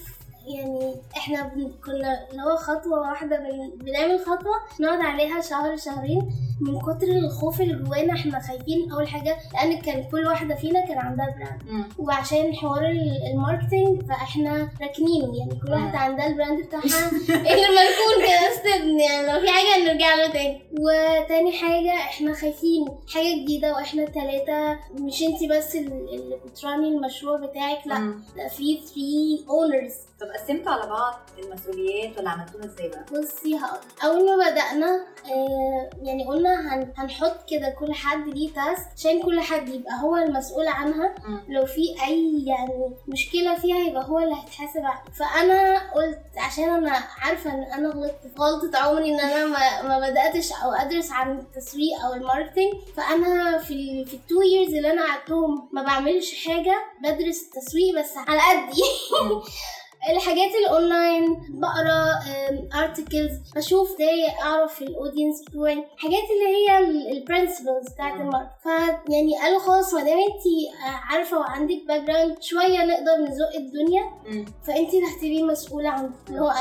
يعني 0.46 0.94
إحنا 1.16 1.42
كنا 1.86 2.28
اللي 2.30 2.42
هو 2.42 2.56
خطوة 2.56 3.00
واحدة 3.00 3.36
بن- 3.36 3.84
بنعمل 3.84 4.18
خطوة 4.20 4.54
نقعد 4.80 5.00
عليها 5.00 5.40
شهر 5.40 5.76
شهرين 5.76 6.30
من 6.60 6.78
كتر 6.80 7.06
الخوف 7.06 7.60
اللي 7.60 7.74
جوانا 7.84 8.12
إحنا 8.12 8.40
خايفين. 8.40 8.92
أول 8.92 9.08
حاجة 9.08 9.36
لأن 9.54 9.80
كان 9.80 10.04
كل 10.10 10.26
واحدة 10.26 10.54
فينا 10.54 10.86
كان 10.86 10.98
عندها 10.98 11.26
brand. 11.38 11.84
وعشان 11.98 12.54
حوار 12.54 12.88
ال- 12.88 13.20
ال 13.32 13.39
marketing 13.39 14.02
فاحنا 14.08 14.68
راكنينه 14.82 15.38
يعني 15.38 15.60
كل 15.66 15.72
واحدة. 15.72 15.98
عندها 15.98 16.26
ال 16.26 16.32
brand 16.32 16.60
بتاعها. 16.66 17.10
اللي 17.52 17.66
مركون 17.76 18.16
كده 18.18 18.48
استبن 18.52 19.00
يعني 19.00 19.26
لو 19.32 19.40
في 19.40 19.48
حاجة 19.48 19.84
نرجع 19.92 20.14
له 20.14 20.32
تاني. 20.32 20.62
وتاني 20.80 21.52
حاجة 21.52 21.94
إحنا 21.94 22.32
خايفين. 22.34 22.88
حاجة 23.14 23.42
جديدة 23.42 23.72
وإحنا 23.72 24.04
تلاتة. 24.04 24.78
مش 24.98 25.22
انتي 25.22 25.48
بس 25.48 25.76
ال- 25.76 26.14
اللي 26.14 26.36
بتراني 26.46 26.88
المشروع 26.88 27.36
بتاعك 27.36 27.86
لا. 27.86 28.14
في 28.48 28.76
3 28.76 29.50
owners 29.50 29.92
طب 30.20 30.26
قسمتوا 30.34 30.72
على 30.72 30.86
بعض 30.90 31.14
المسؤوليات 31.38 32.18
ولا 32.18 32.30
عملتوها 32.30 32.64
إزاي 32.64 32.88
بقى؟ 32.88 33.04
بصي 33.12 33.58
هقول 33.58 33.80
أول 34.04 34.26
ما 34.38 34.50
بدأنا 34.50 35.04
آه 35.30 35.90
يعني 36.02 36.24
قلنا 36.26 36.74
هن... 36.74 36.92
هنحط 36.96 37.36
كده 37.50 37.70
كل 37.70 37.94
حد 37.94 38.28
ليه 38.28 38.48
task 38.52 38.86
عشان 38.96 39.22
كل 39.22 39.40
حد 39.40 39.68
يبقى 39.68 40.00
هو 40.02 40.16
المسؤول 40.16 40.68
عنها. 40.68 41.14
لو 41.48 41.66
في 41.66 41.80
أي 42.06 42.44
يعني 42.46 42.94
مشكلة 43.08 43.54
فيها 43.58 43.78
يبقى 43.78 44.08
هو 44.08 44.18
اللي 44.18 44.34
هيتحاسب 44.34 44.82
فأنا 45.18 45.78
قلت 45.92 46.18
عشان 46.36 46.64
أنا 46.68 46.90
عارفة 47.18 47.54
إن 47.54 47.62
أنا 47.62 47.88
غلطت 47.88 48.38
غلطة 48.38 48.78
عمري 48.78 49.10
إن 49.14 49.20
أنا 49.20 49.46
ما, 49.46 49.82
ما 49.82 50.10
بدأتش 50.10 50.52
أو 50.52 50.72
أدرس 50.72 51.12
عن 51.12 51.38
التسويق 51.38 52.00
أو 52.04 52.12
ال 52.14 52.20
marketing. 52.20 52.74
فأنا 52.96 53.58
في 53.58 53.74
ال 53.74 54.06
في 54.06 54.14
ال 54.14 54.21
two 54.21 54.42
years 54.42 54.74
اللي 54.74 54.92
أنا 54.92 55.06
قعدتهم 55.06 55.68
ما 55.72 55.82
بعملش 55.82 56.46
حاجة 56.46 56.84
بدرس 57.02 57.42
التسويق 57.42 57.98
بس 57.98 58.12
على 58.16 58.40
قدي. 58.40 58.82
الحاجات 60.10 60.50
الاونلاين 60.66 61.36
بقرا 61.48 62.04
articles 62.82 63.32
بشوف 63.56 63.88
إزاي 63.94 64.28
اعرف 64.42 64.82
ال 64.82 64.89
audience 64.89 65.42
بتوعي 65.48 65.84
حاجات 65.96 66.22
اللي 66.30 66.56
هي 66.56 66.78
ال 67.12 67.19
principles 67.19 67.88
بتاعت 67.94 68.12
مم. 68.14 68.20
ال 68.20 68.24
market 68.24 68.50
فيعني 68.62 69.38
قالوا 69.42 69.58
خلاص 69.58 69.94
ما 69.94 70.00
دام 70.00 70.18
انت 70.18 70.42
عارفة 71.10 71.38
وعندك 71.38 71.82
background 71.88 72.42
شوية 72.42 72.84
نقدر 72.84 73.16
نزق 73.30 73.56
الدنيا. 73.56 74.02
فانت 74.66 74.94
اللي 74.94 75.06
هتبقي 75.16 75.42
مسؤولة 75.42 75.88
عن 75.88 76.10
اللي 76.28 76.40
هو 76.40 76.52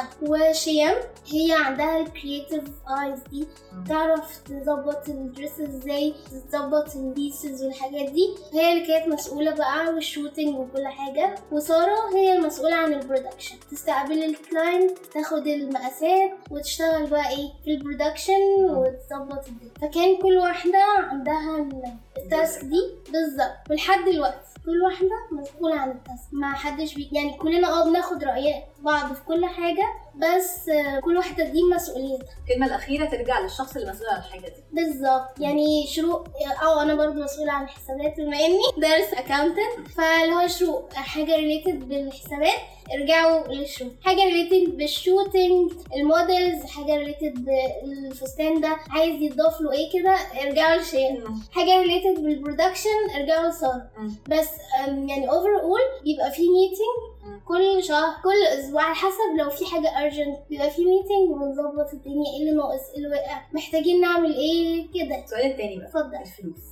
هي 1.34 1.52
عندها 1.66 1.98
ال 1.98 2.05
creative 2.05 2.64
eyes 3.04 3.20
دي. 3.32 3.48
تعرف 3.90 4.38
تظبط 4.44 5.10
ال 5.10 5.18
dress 5.18 5.60
إزاي 5.60 6.14
تظبط 6.52 6.96
ال 6.96 7.05
pieces 7.05 7.64
والحاجات 7.64 8.10
دي 8.12 8.30
هي 8.54 8.74
اللي 8.74 8.88
كانت 8.88 9.14
مسؤولة 9.14 9.52
بقى 9.52 9.94
وال 9.94 10.06
shooting 10.06 10.56
وكل 10.60 10.88
حاجة 10.88 11.36
وسارة 11.52 12.16
هي 12.16 12.34
المسؤولة 12.38 12.76
عن 12.76 12.94
ال 12.94 12.97
production 12.97 13.33
تستقبل 13.72 14.24
ال 14.24 14.34
client 14.34 14.98
تاخد 15.14 15.48
المقاسات 15.48 16.32
وتشتغل 16.52 17.08
بقى 17.08 17.30
إيه؟ 17.30 17.50
في 17.64 17.72
ال 17.72 17.78
production 17.78 18.42
وتظبط 18.70 19.48
الدنيا. 19.48 19.72
فكان 19.82 20.18
كل 20.22 20.38
واحدة 20.38 20.80
عندها 20.98 21.58
ال- 21.58 21.94
ال 22.18 22.26
task 22.26 22.62
دي 22.64 22.82
بالظبط. 23.12 23.70
ولحد 23.70 24.06
دلوقتي 24.06 24.38
كل 24.66 24.82
واحدة 24.82 25.10
مسؤولة 25.32 25.76
عن 25.76 25.92
ال 25.92 25.99
task 25.99 26.28
ما 26.32 26.54
حدش 26.54 26.94
بي 26.96 27.10
يعني 27.12 27.34
كلنا 27.38 27.68
آه 27.68 27.90
بناخد 27.90 28.24
رأيات. 28.24 28.64
بعض 28.84 29.14
في 29.14 29.22
كل 29.28 29.46
حاجة 29.46 29.84
بس 30.16 30.70
كل 31.04 31.18
واحدة 31.18 31.44
دي 31.46 31.64
مسؤوليتها 31.76 32.28
الكلمة 32.48 32.66
الأخيرة 32.68 33.06
ترجع 33.06 33.40
للشخص 33.40 33.76
اللي 33.76 33.92
مسؤول 33.92 34.10
عن 34.10 34.18
الحاجة 34.18 34.42
دي 34.42 34.64
بالظبط 34.74 35.40
يعني 35.40 35.88
شروق 35.88 36.28
أو 36.64 36.80
أنا 36.80 36.96
برضو 36.96 37.24
مسؤولة 37.24 37.52
عن 37.52 37.64
الحسابات 37.64 38.18
بما 38.18 38.38
إني 38.40 38.62
دارس 38.78 39.14
accountant 39.14 39.88
فاللي 39.98 40.34
هو 40.36 40.48
شروق 40.48 40.94
حاجة 40.94 41.36
related 41.36 41.88
بالحسابات 41.90 42.60
ارجعوا 42.94 43.48
لشروق 43.48 43.86
حاجة 44.02 44.24
related 44.24 44.78
بال 44.78 44.96
shooting 44.96 45.72
ال 45.96 46.05
models 46.05 46.64
حاجة 46.66 46.96
related 46.98 47.46
بالفستان 47.46 48.62
ده 48.62 48.78
عايز 48.90 49.22
يضاف 49.22 49.62
له 49.62 49.72
إيه 49.72 49.92
كده 49.94 50.16
ارجعوا 50.42 50.82
لشروق 50.82 51.12
مم. 51.12 51.42
حاجة 51.52 51.82
related 51.82 52.24
بال 52.24 52.38
production 52.38 53.10
ارجعوا 53.16 53.50
لساره 53.50 53.90
مم. 53.98 54.16
بس 54.28 54.50
يعني 54.86 55.30
overall 55.30 55.80
بيبقى 56.04 56.32
في 56.32 56.42
meeting. 56.50 57.13
كل 57.48 57.84
شهر 57.84 58.14
كل 58.24 58.60
أسبوع 58.60 58.82
على 58.84 58.96
حسب 58.96 59.38
لو 59.38 59.50
في 59.50 59.66
حاجة 59.66 59.88
urgent 60.04 60.38
بيبقى 60.50 60.70
في 60.70 60.86
meeting 60.86 61.30
وبنظبط 61.32 61.94
الدنيا 61.94 62.32
إيه 62.34 62.40
اللي 62.40 62.52
ناقص 62.52 62.90
إيه 62.90 62.98
اللي 62.98 63.10
واقع 63.10 63.42
محتاجين 63.54 64.02
نعمل 64.02 64.36
إيه 64.36 64.88
كده. 64.94 65.24
السؤال 65.24 65.46
التاني 65.52 65.78
بقى 65.78 65.88
اتفضل. 65.88 66.16
الفلوس. 66.16 66.64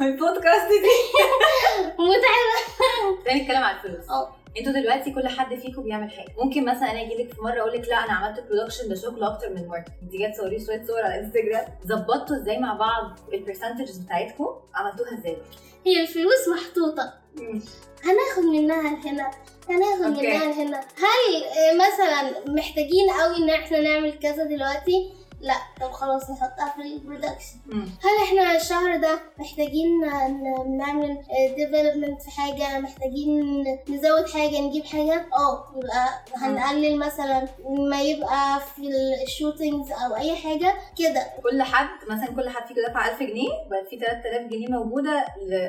البودكاست 0.00 0.68
دي. 0.68 0.96
متعبة. 1.98 2.56
خلينا 3.24 3.42
نتكلم 3.42 3.64
عن 3.64 3.74
الفلوس. 3.76 4.10
آه. 4.10 4.36
أنتوا 4.58 4.72
دلوقتي 4.72 5.10
كل 5.10 5.28
حد 5.28 5.54
فيكم 5.54 5.82
بيعمل 5.82 6.10
حاجة. 6.10 6.28
ممكن 6.44 6.64
مثلا 6.64 6.90
أنا 6.90 7.00
أجي 7.02 7.14
لك 7.14 7.32
في 7.34 7.40
مرة 7.42 7.60
أقول 7.60 7.72
لك 7.72 7.88
لا 7.88 7.96
أنا 8.04 8.12
عملت 8.12 8.40
production 8.50 8.88
ده 8.88 8.94
شغل 8.94 9.22
أكتر 9.24 9.50
من 9.54 9.68
market 9.68 9.88
انت 10.02 10.12
جاية 10.12 10.32
تصوري 10.32 10.60
شوية 10.66 10.84
صور 10.86 11.02
على 11.02 11.20
انستجرام 11.20 11.64
ظبطتوا 11.86 12.36
إزاي 12.36 12.58
مع 12.58 12.74
بعض 12.74 13.18
ال 13.34 13.39
percentages 13.39 13.98
بتاعتكم؟ 13.98 14.46
عملتوها 14.74 15.18
إزاي؟ 15.18 15.36
هي 15.86 16.00
الفلوس 16.02 16.48
محطوطة. 16.48 17.12
هناخد 18.04 18.44
منها 18.44 18.80
هنا 18.80 19.30
هناخد. 19.68 20.18
منها 20.22 20.52
هنا. 20.62 20.80
هل 20.80 21.44
آه، 21.44 21.74
مثلا 21.74 22.34
محتاجين 22.54 23.10
قوي 23.20 23.36
إن 23.36 23.50
إحنا 23.50 23.80
نعمل 23.80 24.18
كذا 24.22 24.44
دلوقتي؟ 24.44 25.12
لا 25.46 25.54
طب 25.80 25.92
خلاص 25.92 26.30
نحطها 26.30 26.74
في 26.76 26.82
ال 26.82 26.88
production. 26.88 27.56
هل 27.72 28.24
إحنا 28.24 28.56
الشهر 28.56 28.96
ده 28.96 29.18
محتاجين 29.38 30.00
نعمل 30.78 31.18
development 31.56 32.22
في 32.22 32.30
حاجة 32.30 32.78
محتاجين 32.80 33.64
نزود 33.88 34.28
حاجة 34.28 34.60
نجيب 34.60 34.84
حاجة 34.84 35.26
آه 35.38 35.64
يبقى 35.76 36.08
هنقلل 36.36 36.98
مثلا 36.98 37.48
ما 37.68 38.02
يبقى 38.02 38.60
في 38.76 38.82
ال 39.26 39.32
shootings 39.32 39.90
أو 39.92 40.16
أي 40.16 40.36
حاجة 40.36 40.74
كده 40.98 41.22
كل 41.42 41.62
حد 41.62 41.88
مثلا 42.10 42.34
كل 42.36 42.48
حد 42.48 42.66
فيكم 42.66 42.80
دفع 42.90 43.08
1000 43.08 43.20
جنيه 43.20 43.48
بقى 43.70 43.84
في 43.90 43.98
3000 43.98 44.50
جنيه 44.50 44.68
موجودة 44.68 45.24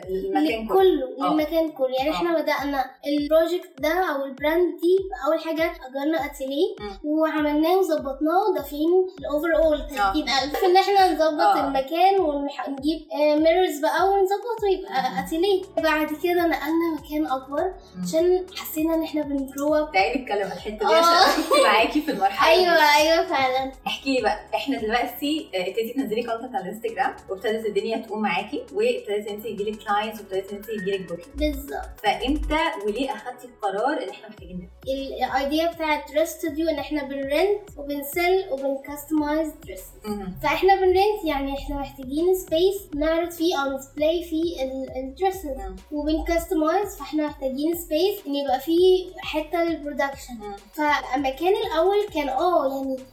للمكان 0.09 0.67
كله 0.67 1.07
آه. 1.27 1.29
للمكان 1.31 1.71
كله 1.71 1.95
يعني. 1.99 2.11
إحنا 2.11 2.41
بدأنا 2.41 2.85
ال 3.07 3.16
project 3.16 3.81
ده 3.81 3.89
أو 4.15 4.25
ال 4.25 4.34
brand 4.34 4.79
دي 4.81 4.97
أول 5.27 5.39
حاجة 5.39 5.71
أجرنا 5.85 6.25
اتيليه. 6.25 6.75
وعملناه 7.03 7.77
وظبطناه 7.77 8.49
ودافعين 8.51 9.07
ال 9.19 9.47
overall 9.67 9.87
30000 9.89 10.63
ان 10.63 10.77
إحنا 10.77 11.13
نظبط 11.13 11.41
آه. 11.41 11.67
المكان 11.67 12.19
ونجيب 12.19 13.07
mirrors 13.15 13.79
بقى 13.81 14.09
ونظبطه 14.09 14.67
يبقى. 14.79 15.19
اتيليه 15.19 15.63
بعد 15.77 16.07
كده 16.23 16.33
نقلنا 16.47 16.97
مكان 16.99 17.27
أكبر. 17.27 17.73
عشان 18.03 18.45
حسينا 18.57 18.95
إن 18.95 19.03
إحنا 19.03 19.21
بن 19.21 19.39
grow 19.39 19.75
up 19.75 19.91
تعالي 19.91 20.21
نتكلم 20.21 20.43
عن 20.45 20.51
الحتة 20.51 20.77
دي 20.77 20.85
آه. 20.85 20.97
عشان 20.97 21.13
أنا 21.13 21.35
كنت 21.49 21.59
معاكي 21.65 22.01
في 22.01 22.11
المرحلة. 22.11 22.49
أيوه 22.51 22.95
أيوه 22.95 23.27
فعلا 23.27 23.71
احكي 23.87 24.15
لي 24.15 24.21
بقى 24.21 24.39
إحنا 24.55 24.77
دلوقتي 24.77 25.49
آه، 25.55 25.61
ابتديتي 25.61 25.93
تنزلي 25.93 26.23
content 26.23 26.55
على 26.55 26.63
الانستجرام 26.69 27.15
وابتدت 27.29 27.65
الدنيا 27.65 27.97
تقوم 27.97 28.21
معاكي 28.21 28.63
وابتدت 28.73 29.27
انت 29.27 29.45
يجيلك 29.45 29.77
clients 29.83 30.19
وابتدت 30.19 30.51
انت 30.53 30.69
يجيلك 30.69 31.09
booking 31.09 31.27
بالظبط 31.35 31.89
فإمتى 32.03 32.59
وليه 32.85 33.11
أخدتي 33.13 33.47
القرار 33.47 34.03
إن 34.03 34.09
إحنا 34.09 34.27
محتاجين؟ 34.29 34.69
ال 34.87 35.04
idea 35.04 35.71
بتاعت 35.71 36.11
dress 36.11 36.29
studio 36.29 36.69
إن 36.69 36.79
إحنا 36.79 37.03
بن 37.03 37.23
rent 37.23 37.61
وبنسل 37.77 38.45
وبن 38.51 38.75
customize 38.75 39.46
dress 39.65 39.81
مهم. 40.05 40.35
فإحنا 40.43 40.75
بن 40.75 40.91
rent 40.91 41.23
يعني 41.25 41.53
إحنا 41.57 41.75
محتاجين 41.79 42.35
space 42.35 42.75
نعرض 42.95 43.31
فيه 43.31 43.57
أو 43.63 43.77
ن 43.77 43.83
display 43.83 44.23
فيه 44.23 44.63
ال 44.95 45.01
dresses. 45.01 45.47
وبن 45.91 46.17
customize 46.17 46.95
فإحنا 46.97 47.27
محتاجين 47.27 47.75
space 47.75 48.27
إن 48.27 48.35
يبقى 48.35 48.59
فيه 48.59 49.05
حتة 49.17 49.63
لل 49.63 49.74
production. 49.74 50.33
فالمكان 50.73 51.53
الأول 51.65 52.05
كان 52.13 52.29
آه 52.29 52.67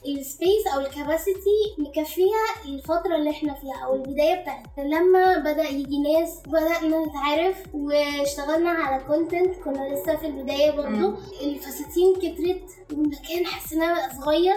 يعني 0.05 0.21
ال 0.21 0.28
space 0.28 0.67
أو 0.75 0.81
ال 0.81 0.91
capacity 0.91 1.75
مكفيها 1.79 2.45
الفترة 2.65 3.17
اللي 3.17 3.31
إحنا 3.31 3.55
فيها 3.55 3.85
أو 3.87 3.95
البداية 3.95 4.35
بتاعتنا 4.43 4.83
لما 4.95 5.39
بدأ 5.39 5.69
يجي 5.69 5.99
ناس 5.99 6.43
بدانا 6.47 7.05
نتعرف 7.07 7.63
واشتغلنا 7.75 8.71
على 8.71 9.05
content 9.05 9.55
كنا 9.65 9.95
لسه 9.95 10.17
في 10.17 10.27
البداية 10.27 10.71
برضو 10.71 10.89
مم. 10.91 11.17
الفساتين 11.43 12.15
كترت 12.15 12.71
المكان 12.91 13.47
حسيناه 13.47 13.95
بقى 13.95 14.11
صغير. 14.25 14.55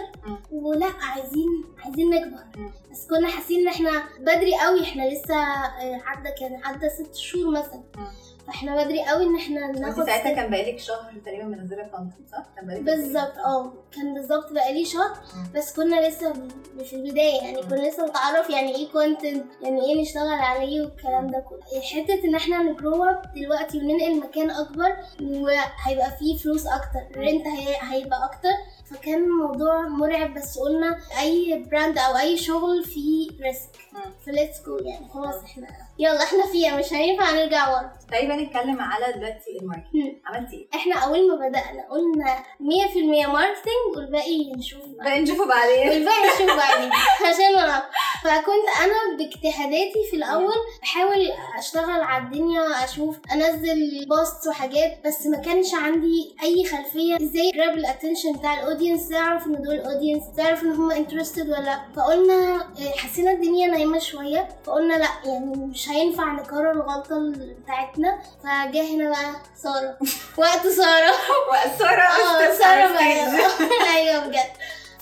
ولا 0.51 0.85
عايزين 1.01 1.63
عايزين 1.85 2.09
نكبر. 2.09 2.43
بس 2.91 3.07
كنا 3.07 3.27
حاسين 3.27 3.59
إن 3.59 3.67
إحنا 3.67 4.03
بدري 4.19 4.55
قوي 4.65 4.81
إحنا 4.83 5.03
لسه 5.09 5.35
آه، 5.35 6.01
عدى 6.05 6.29
كان 6.39 6.61
عدى 6.63 6.89
ست 6.89 7.15
شهور 7.15 7.51
مثلا. 7.51 7.83
فإحنا 8.47 8.83
بدري 8.83 9.03
قوي 9.05 9.23
إن 9.25 9.35
إحنا 9.35 9.67
ناخد 9.71 10.05
ساعتها. 10.05 10.33
كان 10.33 10.51
بقالك 10.51 10.79
شهر 10.79 11.13
تقريبا 11.25 11.43
منزله 11.43 11.83
content 11.83 12.29
صح؟ 12.31 12.45
كان 12.55 12.67
بقالك 12.67 12.81
بالظبط 12.83 13.37
آه 13.37 13.73
كان 13.95 14.13
بالظبط 14.13 14.53
بقالي 14.53 14.85
شهر. 14.85 15.17
بس 15.55 15.75
كنا 15.75 16.07
لسه 16.09 16.33
في 16.83 16.95
البداية 16.95 17.41
يعني. 17.41 17.61
كنا 17.61 17.87
لسه 17.89 18.05
بنتعرف 18.05 18.49
يعني 18.49 18.75
إيه 18.75 18.91
content 18.91 19.45
يعني 19.61 19.81
إيه 19.85 20.01
نشتغل 20.01 20.27
عليه 20.39 20.81
والكلام 20.81 21.27
ده 21.27 21.39
كله 21.49 21.81
حتة 21.81 22.25
إن 22.25 22.35
إحنا 22.35 22.63
ن 22.63 22.71
grow 22.71 23.03
up 23.03 23.21
دلوقتي 23.35 23.77
وننقل 23.77 24.19
مكان 24.19 24.51
أكبر 24.51 24.95
وهيبقى 25.21 26.11
فيه 26.19 26.37
فلوس 26.37 26.67
أكتر 26.67 26.99
ال 27.11 27.19
rent 27.19 27.47
هي- 27.47 27.77
هيبقى 27.81 28.25
أكتر 28.25 28.49
فكان 28.91 29.23
الموضوع 29.23 29.81
مرعب 29.87 30.33
بس 30.33 30.57
قلنا 30.59 30.99
أي 31.21 31.63
brand 31.71 31.97
أو 31.97 32.17
أي 32.17 32.37
شغل 32.37 32.83
فيه 32.83 33.29
risk. 33.41 33.69
ف 34.25 34.32
let's 34.32 34.65
go 34.65 34.77
يعني 34.77 35.07
خلاص 35.13 35.43
إحنا 35.43 35.67
يلا 35.99 36.23
إحنا 36.23 36.45
فيها 36.51 36.77
مش 36.77 36.93
هينفع 36.93 37.31
نرجع 37.31 37.69
ورا 37.69 37.91
طيب 38.11 38.31
هنتكلم 38.31 38.81
على 38.81 39.13
دلوقتي 39.13 39.59
ال 39.61 39.65
market 39.65 39.85
مم. 39.93 40.21
عملتي 40.25 40.55
إيه؟ 40.55 40.67
إحنا 40.79 40.95
أول 40.95 41.29
ما 41.29 41.35
بدأنا 41.35 41.87
قلنا 41.91 42.43
100% 43.25 43.27
marketing 43.27 43.97
والباقي 43.97 44.51
نشوف 44.53 44.81
بقى. 44.85 45.21
نشوفه 45.21 45.47
بعدين 45.47 45.89
والباقي 45.89 46.27
نشوف 46.35 46.57
بعدين 46.57 46.91
عشان 47.27 47.55
فكنت 48.23 48.67
أنا 48.83 49.17
باجتهاداتي 49.17 50.07
في 50.11 50.15
الأول 50.17 50.53
بحاول 50.81 51.31
أشتغل 51.59 52.01
على 52.01 52.23
الدنيا 52.23 52.83
أشوف 52.83 53.17
أنزل 53.33 54.05
post 54.09 54.47
وحاجات 54.47 54.99
بس 55.05 55.25
ما 55.25 55.37
كانش 55.37 55.73
عندي 55.73 56.35
أي 56.43 56.65
خلفية 56.65 57.15
إزاي 57.15 57.51
grab 57.55 57.77
ال 57.77 57.83
attention 57.83 58.33
بتاع 58.33 58.53
ال 58.53 58.60
audience 58.60 59.09
تعرف 59.09 59.47
إن 59.47 59.61
دول 59.61 59.79
audience 59.79 60.23
تعرف 60.37 60.63
إن 60.63 60.71
هم 60.71 60.91
interested 60.91 61.49
ولا 61.49 61.59
لأ. 61.61 61.79
فقلنا 61.95 62.55
آه، 62.79 62.97
حسينا 62.97 63.31
الدنيا 63.31 63.67
نايمة 63.67 63.99
شوية 63.99 64.47
فقلنا 64.65 64.93
لأ 64.93 65.09
يعني 65.31 65.45
مش 65.55 65.89
هينفع 65.89 66.31
نكرر 66.31 66.71
الغلطة 66.71 67.31
بتاعتنا. 67.63 68.19
فجه 68.43 68.95
هنا 68.95 69.09
بقى 69.09 69.35
سارة. 69.55 69.97
وقت 70.37 70.67
سارة. 70.67 71.11
سارة 71.79 72.03
أستاذ 72.03 72.59
سارة 72.59 72.81
على 72.81 73.23
ال 73.23 73.26
stage. 73.26 73.39
بقى. 73.39 73.95
أيوه 73.97 74.27
بجد. 74.27 74.51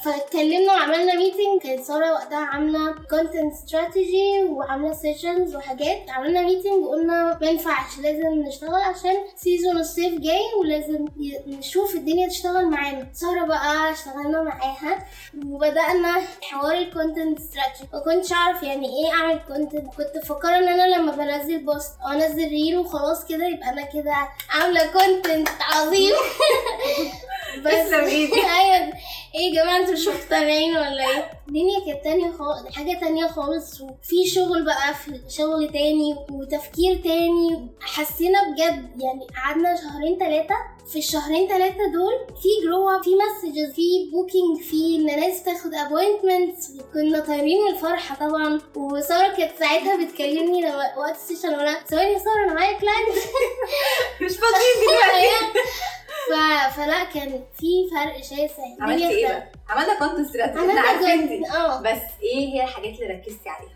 فاتكلمنا 0.05 0.73
وعملنا 0.73 1.15
meeting 1.15 1.61
كانت 1.63 1.83
سارة 1.85 2.11
وقتها 2.13 2.45
عاملة 2.45 2.95
content 3.09 3.53
strategy 3.53 4.43
وعاملة 4.49 4.93
sessions 4.93 5.55
وحاجات. 5.55 6.09
عملنا 6.09 6.41
meeting 6.41 6.83
وقلنا 6.83 7.37
ما 7.41 7.47
ينفعش 7.47 7.99
لازم 7.99 8.27
نشتغل 8.47 8.75
عشان 8.75 9.15
season 9.35 9.77
الصيف 9.77 10.13
جاي 10.21 10.41
ولازم 10.61 11.05
نشوف 11.47 11.95
الدنيا 11.95 12.27
تشتغل 12.29 12.65
معانا. 12.69 13.07
سارة 13.13 13.45
بقى 13.45 13.91
اشتغلنا 13.91 14.41
معاها 14.43 15.05
وبدأنا 15.45 16.21
حوار 16.41 16.73
ال 16.77 16.85
content 16.85 17.39
strategy 17.39 17.89
ما 17.93 17.99
كنتش 17.99 18.33
أعرف 18.33 18.63
يعني 18.63 18.87
إيه 18.87 19.11
أعمل 19.13 19.39
content 19.47 19.87
كنت 19.95 20.11
مفكرة 20.23 20.57
إن 20.57 20.67
أنا 20.67 20.95
لما 20.95 21.11
بنزل 21.11 21.65
post 21.65 21.91
أو 22.05 22.11
أنزل 22.11 22.47
reel 22.49 22.77
وخلاص 22.77 23.25
كده 23.25 23.47
يبقى 23.47 23.69
أنا 23.69 23.81
كده 23.85 24.13
عاملة 24.49 24.91
content 24.91 25.49
عظيم. 25.61 26.15
بس. 27.59 27.73
أيوه. 27.93 28.93
إيه 29.35 29.53
يا 29.55 29.63
جماعة 29.63 29.77
أنتوا 29.79 29.93
مش 29.93 30.07
مقتنعين 30.07 30.77
ولا 30.77 31.09
إيه؟ 31.09 31.31
الدنيا 31.47 31.79
كانت 31.85 32.03
تانية 32.03 32.31
خالص 32.31 32.75
حاجة 32.75 32.99
تانية 32.99 33.27
خالص. 33.27 33.81
وفي 33.81 34.27
شغل 34.35 34.65
بقى 34.65 34.93
في 34.93 35.21
شغل 35.29 35.69
تاني 35.73 36.15
وتفكير 36.31 36.95
تاني. 37.03 37.69
حسينا 37.81 38.39
بجد 38.51 39.01
يعني 39.01 39.27
قعدنا 39.43 39.75
شهرين 39.75 40.17
تلاتة. 40.17 40.55
في 40.91 40.99
الشهرين 40.99 41.47
تلاتة 41.47 41.91
دول 41.93 42.13
في 42.41 42.47
grow 42.65 42.89
up 42.89 43.03
في 43.03 43.09
messages 43.15 43.73
في 43.75 44.09
booking 44.11 44.61
في 44.69 44.95
إن 44.95 45.05
ناس 45.05 45.43
تاخد 45.43 45.73
appointments 45.73 46.71
كنا 46.93 47.19
طايرين 47.19 47.61
من 47.63 47.71
الفرحة 47.71 48.15
طبعا. 48.15 48.61
وسارة 48.75 49.33
كانت 49.35 49.51
ساعتها 49.59 50.05
بتكلمني 50.05 50.61
لما 50.61 50.97
وقت 50.97 51.15
ال 51.15 51.20
session 51.20 51.49
وأنا 51.53 51.79
ثواني 51.89 52.13
يا 52.13 52.17
سارة 52.19 52.43
أنا 52.45 52.53
معايا 52.53 52.77
client 52.79 53.17
مش 54.21 54.31
فاضيين 54.37 54.75
دلوقتي. 54.81 55.59
ف... 56.29 56.33
فلا 56.75 57.03
كان 57.03 57.43
في 57.57 57.89
فرق 57.95 58.17
شاسع 58.21 58.63
عملتي 58.81 59.05
الدنيا 59.05 59.09
إيه. 59.09 59.27
بقى؟ 59.27 59.51
عملنا 59.69 59.99
content 59.99 60.35
إحنا 60.35 60.61
عملنا 60.61 60.81
عارفين 60.81 61.27
دي 61.27 61.49
آه 61.49 61.81
بس 61.81 62.01
إيه 62.23 62.47
هي 62.53 62.63
الحاجات 62.63 62.93
اللي 62.93 63.13
ركزتي 63.13 63.49
عليها؟ 63.49 63.74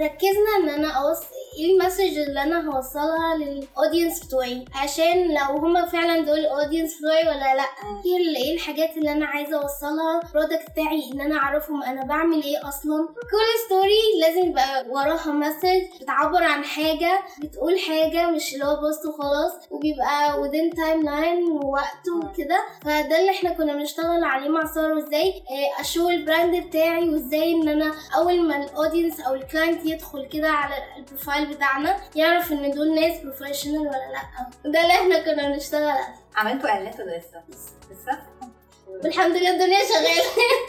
ركزنا 0.00 0.56
إن 0.62 0.68
أنا 0.68 0.90
اوصل 0.90 1.26
إيه 1.58 1.72
ال 1.74 1.80
message 1.80 2.18
اللي 2.18 2.42
أنا 2.42 2.70
هوصلها 2.76 3.34
لل 3.38 3.55
audience 3.55 4.24
بتوعي؟ 4.24 4.64
عشان 4.74 5.28
لو 5.34 5.56
هما 5.58 5.86
فعلا 5.86 6.20
دول 6.24 6.38
ال 6.38 6.45
audience 6.45 6.98
بتوعي 6.98 7.22
ولا 7.22 7.54
لأ. 7.56 7.64
إيه 8.06 8.16
ال- 8.16 8.36
إيه 8.36 8.54
الحاجات 8.54 8.96
اللي 8.96 9.12
أنا 9.12 9.26
عايزة 9.26 9.62
أوصلها؟ 9.62 10.20
ال 10.26 10.32
product 10.32 10.70
بتاعي 10.70 11.10
إن 11.12 11.20
أنا 11.20 11.36
أعرفهم 11.36 11.82
أنا 11.82 12.04
بعمل 12.04 12.42
إيه 12.42 12.68
أصلا. 12.68 13.08
كل 13.08 13.66
story 13.66 14.02
لازم 14.20 14.50
يبقى 14.50 14.84
وراها 14.88 15.32
message 15.32 16.00
بتعبر 16.00 16.42
عن 16.42 16.64
حاجة 16.64 17.20
بتقول 17.42 17.78
حاجة 17.78 18.30
مش 18.30 18.54
اللي 18.54 18.64
هو 18.64 18.76
post 18.80 19.06
وخلاص 19.06 19.52
وبيبقى 19.70 20.32
within 20.42 20.76
timeline 20.76 21.42
ووقت 21.52 22.08
وكده. 22.22 22.58
فده 22.82 23.20
اللي 23.20 23.30
إحنا 23.30 23.50
كنا 23.50 23.72
بنشتغل 23.72 24.24
عليه 24.24 24.48
مع 24.48 24.66
سارة 24.74 24.94
وازاي 24.94 25.28
آه، 25.30 25.80
أشو 25.80 26.08
ال 26.08 26.18
brand 26.18 26.66
بتاعي 26.66 27.08
وإزاي 27.08 27.52
إن 27.52 27.68
أنا 27.68 27.94
أول 28.16 28.42
ما 28.42 28.56
ال 28.64 28.70
audience 28.70 29.20
أو 29.20 29.34
ال 29.34 29.42
client 29.42 29.87
يدخل 29.88 30.28
كده 30.28 30.48
على 30.48 30.74
ال 30.96 31.03
profile 31.03 31.54
بتاعنا 31.54 31.96
يعرف 32.16 32.52
إن 32.52 32.70
دول 32.70 32.94
ناس 33.00 33.20
professional 33.20 33.78
ولا 33.80 33.90
لأ 34.12 34.70
ده 34.70 34.80
اللي 34.80 34.92
إحنا 34.94 35.18
كنا 35.24 35.48
بنشتغل 35.48 35.88
عليه 35.88 36.14
عملتوا 36.36 36.70
إعلانات 36.70 37.00
ولا 37.00 37.18
لسه؟ 37.18 37.42
لسه؟ 37.90 38.18
والحمد 39.04 39.36
لله 39.36 39.50
الدنيا 39.50 39.78
شغالة. 39.78 40.22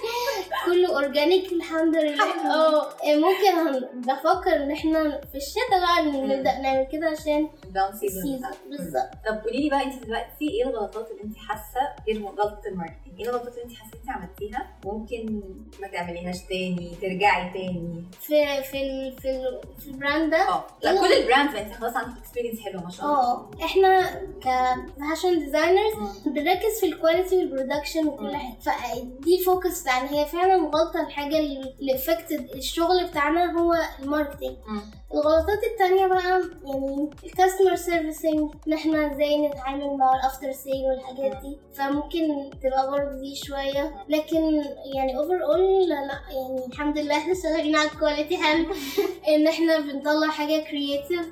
كله 0.66 0.96
organic 0.96 1.52
الحمد 1.52 1.96
لله. 1.96 2.24
آه 2.24 2.90
ممكن 3.06 3.86
بفكر 3.94 4.56
إن 4.56 4.72
إحنا 4.72 5.22
في 5.32 5.36
الشتاء 5.38 5.70
بقى 5.80 6.06
نبدأ 6.28 6.60
نعمل 6.60 6.88
كده 6.92 7.08
عشان 7.10 7.50
down 7.70 7.94
season 7.94 8.24
ال 8.24 8.28
season 8.28 8.52
بالظبط. 8.70 9.10
طب 9.30 9.44
قولي 9.44 9.64
لي 9.64 9.70
بقى 9.70 9.84
أنت 9.84 10.04
دلوقتي 10.04 10.50
إيه 10.50 10.64
الغلطات 10.70 11.12
اللي 11.12 11.24
أنت 11.24 11.38
حاسة 11.38 11.82
غير 12.08 12.26
غلطة 12.26 12.62
ال 12.68 12.73
marketing؟ 12.73 13.20
إيه 13.20 13.26
الغلطات 13.30 13.54
اللي 13.54 13.64
أنت 13.64 13.74
حاسة 13.74 13.92
أنت 14.02 14.10
عملتيها 14.10 14.68
ممكن 14.86 15.42
ما 15.82 15.88
تعمليهاش 15.88 16.38
تاني 16.50 16.92
ترجعي 17.02 17.50
تاني؟ 17.54 18.04
في 18.22 18.64
في 18.64 18.82
ال 18.82 19.16
في 19.22 19.30
ال 19.30 19.62
في 19.80 19.88
ال 19.88 19.95
brand 19.95 20.32
ده؟ 20.32 20.50
آه. 20.50 20.68
لا 20.84 20.92
إيه؟ 20.92 21.00
كل 21.00 21.14
ال 21.14 21.20
brands 21.20 21.56
انت 21.56 21.74
خلاص 21.74 21.96
عندك 21.96 22.18
experience 22.18 22.60
حلوة 22.60 22.84
ما 22.84 22.90
شاء 22.90 23.06
الله. 23.06 23.20
آه. 23.20 23.50
إحنا 23.66 24.02
ك 24.42 24.54
fashion 24.54 25.40
designers 25.40 25.94
بنركز 26.26 26.80
في 26.80 26.86
ال 26.86 26.92
quality 26.92 27.38
وال 27.38 27.50
production 27.50 28.09
وكل 28.10 28.36
حاجة. 28.36 28.58
فدي 28.62 29.40
ال 29.40 29.47
focus 29.47 29.82
بتاعنا. 29.82 30.12
هي 30.12 30.26
فعلا 30.26 30.56
غلطة. 30.56 31.02
الحاجة 31.02 31.40
اللي 31.40 31.96
affected 31.96 32.50
الشغل 32.56 33.08
بتاعنا 33.08 33.60
هو 33.60 33.74
ال 34.00 34.05
marketing. 34.05 34.56
مم. 34.68 34.82
الغلطات 35.14 35.64
التانية 35.72 36.08
بقى 36.08 36.42
يعني 36.66 37.10
ال 37.24 37.30
customer 37.30 37.76
servicing 37.76 38.52
إن 38.68 38.74
إحنا 38.74 39.12
إزاي 39.14 39.48
نتعامل 39.48 39.98
مع 39.98 40.16
ال 40.16 40.22
after 40.22 40.52
sale 40.52 40.86
والحاجات 40.90 41.42
دي. 41.42 41.58
فممكن 41.74 42.50
تبقى 42.64 42.92
برضه 42.92 43.20
دي 43.20 43.36
شوية. 43.36 44.06
لكن 44.10 44.64
يعني 44.96 45.18
overall 45.18 45.90
لا 45.90 45.96
يعني 46.30 46.66
الحمد 46.68 46.98
لله 46.98 47.18
إحنا 47.18 47.34
شغالين 47.34 47.76
على 47.76 47.90
ال 47.90 47.96
quality 47.96 48.38
حلو. 48.38 48.66
إن 49.36 49.48
إحنا 49.48 49.80
بنطلع 49.80 50.28
حاجة 50.28 50.64
creative. 50.64 51.30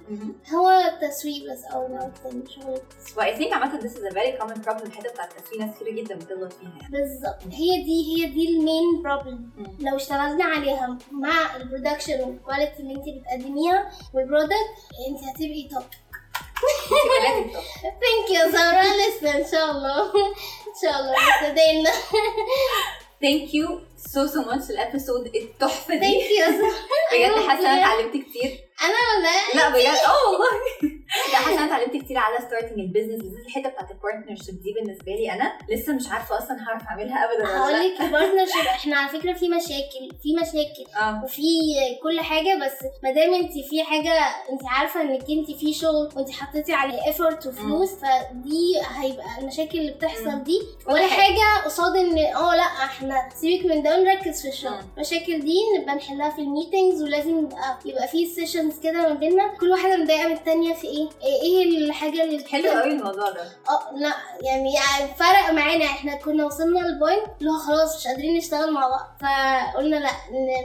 هو 0.53 0.69
التسويق 0.69 1.51
بس 1.51 1.63
أو 1.65 1.85
ال 1.85 1.91
marketing 1.91 2.47
شغل 2.49 2.77
So 3.07 3.19
I 3.21 3.37
think 3.39 3.53
عامة 3.53 3.79
this 3.79 3.91
is 3.91 4.03
a 4.11 4.13
very 4.13 4.41
common 4.41 4.63
problem 4.67 4.85
الحتة 4.85 5.09
بتاعت 5.09 5.29
التسويق 5.37 5.61
ناس 5.61 5.75
كتير 5.75 5.89
جدا 5.95 6.15
بتغلط 6.15 6.53
فيها 6.53 6.69
يعني. 6.81 6.91
بالظبط. 6.91 7.53
هي 7.53 7.83
دي 7.83 8.05
هي 8.25 8.25
دي 8.29 8.49
ال 8.49 8.60
main 8.60 9.01
problem. 9.03 9.49
لو 9.79 9.95
اشتغلنا 9.95 10.43
عليها 10.45 10.97
مع 11.11 11.55
ال 11.55 11.61
production 11.61 12.21
وال 12.21 12.34
quality 12.34 12.79
اللي 12.79 12.93
انت 12.93 13.05
بتقدميها 13.09 13.66
وال 14.13 14.27
product 14.27 14.75
انت 15.09 15.19
هتبقي 15.23 15.69
top 15.71 15.83
انت 16.63 16.89
كمان 17.17 17.53
top. 17.53 17.81
thank 17.83 18.29
you 18.29 18.51
سارة 18.51 18.83
لسه 18.83 19.37
ان 19.37 19.51
شاء 19.51 19.71
الله 19.71 20.01
ان 20.15 20.75
شاء 20.81 20.99
الله 20.99 21.15
ابتدينا 21.47 21.91
Thank 23.23 23.49
you 23.53 23.67
so 24.13 24.27
so 24.33 24.39
much. 24.49 24.69
ال 24.69 24.77
episode 24.78 25.35
التحفة 25.35 25.95
دي 25.95 25.99
thank 25.99 26.31
you 26.31 26.45
سارة 26.61 26.73
بجد 27.11 27.47
حاسة 27.49 27.73
أنا 27.73 27.79
اتعلمت 27.79 28.13
كتير 28.25 28.66
أنا 28.83 28.93
ولا 29.17 29.61
لا 29.61 29.69
بجد؟ 29.69 29.97
آه 30.07 30.29
والله 30.31 30.49
لا 31.31 31.35
حاسة 31.37 31.57
أنا 31.57 31.65
اتعلمت 31.65 32.03
كتير 32.03 32.17
على 32.17 32.37
starting 32.47 32.79
ال 32.79 32.84
business 32.84 33.21
بالذات 33.21 33.45
الحتة 33.45 33.69
بتاعت 33.69 33.91
ال 33.91 33.97
partnership 33.97 34.61
دي 34.61 34.73
بالنسبة 34.73 35.11
لي. 35.11 35.31
أنا 35.33 35.57
لسه 35.69 35.93
مش 35.93 36.07
عارفة 36.11 36.37
أصلا 36.37 36.57
هعرف 36.67 36.83
أعملها 36.87 37.25
ابدا 37.25 37.43
ولا 37.43 37.57
هقول 37.59 37.73
لك 37.73 38.01
ال 38.01 38.07
partnership 38.07 38.65
إحنا 38.67 38.97
على 38.97 39.19
فكرة 39.19 39.33
في 39.33 39.49
مشاكل 39.49 40.17
في 40.23 40.35
مشاكل 40.35 40.99
آه. 41.01 41.21
وفي 41.23 41.41
كل 42.03 42.19
حاجة 42.21 42.59
بس 42.65 42.73
ما 43.03 43.11
دام 43.11 43.33
أنت 43.33 43.51
في 43.69 43.83
حاجة 43.83 44.13
أنت 44.51 44.61
عارفة 44.65 45.01
إنك 45.01 45.21
أنت 45.29 45.51
في 45.59 45.73
شغل 45.73 46.09
وأنت 46.15 46.31
حطيتي 46.31 46.73
عليه 46.73 47.05
effort 47.07 47.47
وفلوس 47.47 47.89
فدي 47.91 48.81
هيبقى 48.97 49.25
المشاكل 49.41 49.77
اللي. 49.79 49.91
بتحصل 49.91 50.43
دي. 50.43 50.61
ولا. 50.87 51.07
حاجة. 51.07 51.65
قصاد 51.65 51.95
إن 51.95 52.17
آه 52.17 52.55
لأ 52.55 52.61
إحنا 52.63 53.29
سيبك 53.41 53.65
من 53.65 53.83
ده 53.83 53.99
ونركز 53.99 54.41
في 54.41 54.47
الشغل. 54.47 54.79
المشاكل 54.97 55.39
دي 55.39 55.57
نبقى 55.79 55.95
نحلها 55.95 56.29
في 56.29 56.39
ال 56.41 56.48
meetings 56.48 57.03
ولازم 57.03 57.39
يبقى 57.39 57.77
يبقى 57.85 58.07
في 58.07 58.25
sessions 58.69 58.83
كده 58.83 58.93
ما 59.09 59.13
بيننا 59.13 59.47
كل 59.59 59.69
واحدة 59.71 59.97
مضايقه 59.97 60.27
من 60.27 60.33
التانية 60.33 60.73
في 60.73 60.87
إيه؟ 60.87 61.09
إيه 61.23 61.41
إيه 61.41 61.77
الحاجة 61.77 62.23
اللي 62.23 62.43
حلو 62.43 62.69
قوي 62.69 62.91
الموضوع 62.91 63.29
ده. 63.29 63.41
آه 63.69 63.91
لا 63.97 64.13
يعني, 64.41 64.73
يعني 64.73 65.13
فرق 65.15 65.51
معانا 65.53 65.85
إحنا 65.85 66.15
كنا 66.15 66.45
وصلنا 66.45 66.79
لل 66.79 66.92
point 66.92 67.23
اللي 67.41 67.51
هو 67.51 67.57
خلاص 67.57 67.97
مش 67.97 68.07
قادرين 68.07 68.37
نشتغل 68.37 68.71
مع 68.73 68.87
بعض 68.87 69.17
فقلنا 69.21 69.95
لا 69.95 70.09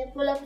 ن 0.07 0.29
pull 0.29 0.39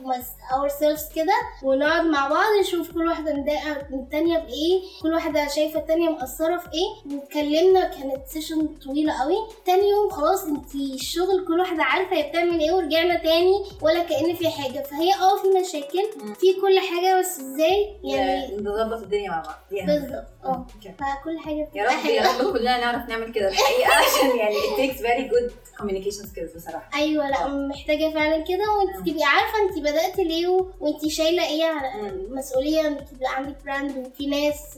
up 0.53 0.67
ourselves 0.67 1.09
كده 1.15 1.33
ونقعد 1.63 2.05
مع 2.05 2.27
بعض 2.27 2.45
نشوف 2.61 2.91
كل 2.91 3.07
واحدة 3.07 3.33
مضايقه 3.33 3.87
من 3.91 3.99
التانية 3.99 4.37
بايه 4.37 4.81
كل 5.01 5.13
واحدة 5.13 5.47
شايفة 5.47 5.79
التانية 5.79 6.09
مقصرة 6.09 6.57
في 6.57 6.67
إيه 6.73 7.15
واتكلمنا 7.17 7.83
كانت 7.83 8.27
session 8.27 8.67
طويلة 8.85 9.21
قوي 9.21 9.35
تاني 9.65 9.89
يوم 9.89 10.09
خلاص 10.09 10.43
انت 10.43 10.75
الشغل 10.75 11.45
كل 11.47 11.59
واحدة 11.59 11.83
عارفة 11.83 12.15
هي 12.15 12.29
بتعمل 12.29 12.59
إيه 12.59 12.71
ورجعنا 12.71 13.15
تاني 13.15 13.63
ولا 13.81 14.03
كأن 14.03 14.35
في 14.35 14.49
حاجة 14.49 14.83
فهي 14.83 15.13
آه 15.13 15.37
في 15.41 15.47
مشاكل. 15.47 16.03
في 16.39 16.53
كل 16.61 16.79
حاجة 16.79 17.19
بس 17.19 17.39
إزاي؟ 17.53 17.97
يعني 18.03 18.57
نظبط 18.57 19.01
الدنيا 19.03 19.29
مع 19.29 19.41
بعض. 19.41 19.55
بالظبط. 19.87 20.27
آه. 20.45 20.67
فكل 20.99 21.39
حاجة 21.39 21.67
يا 21.75 21.83
رب 21.83 22.05
يا 22.05 22.21
رب. 22.41 22.53
كلنا 22.53 22.77
نعرف 22.79 23.09
نعمل 23.09 23.31
كده. 23.33 23.47
الحقيقة 23.47 23.91
عشان 23.93 24.37
يعني 24.37 24.55
it 24.55 24.77
takes 24.79 24.99
very 24.99 25.31
good 25.33 25.51
communication 25.81 26.25
skills 26.25 26.55
بصراحة. 26.55 26.89
أيوه 26.95 27.29
لا. 27.29 27.47
محتاجة 27.47 28.13
فعلا 28.13 28.37
كده. 28.43 28.63
وانت. 28.71 29.09
تبقي 29.09 29.23
عارفة 29.23 29.57
انت 29.69 29.79
بدأتي 29.79 30.23
ليه 30.23 30.47
وانت 30.79 31.07
شايلة 31.07 31.47
إيه 31.47 31.65
على. 31.65 32.11
مسؤولية 32.29 32.87
انك 32.87 33.05
يبقى 33.15 33.35
عندك 33.35 33.55
براند 33.65 33.97
وفي 34.07 34.27
ناس 34.27 34.77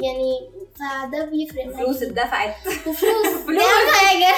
يعني 0.00 0.50
فده 0.74 1.24
بيفرق. 1.24 1.70
فلوس 1.76 2.02
اتدفعت. 2.02 2.54
وفلوس. 2.66 3.26
فلوس. 3.46 3.62
حاجة. 3.94 4.34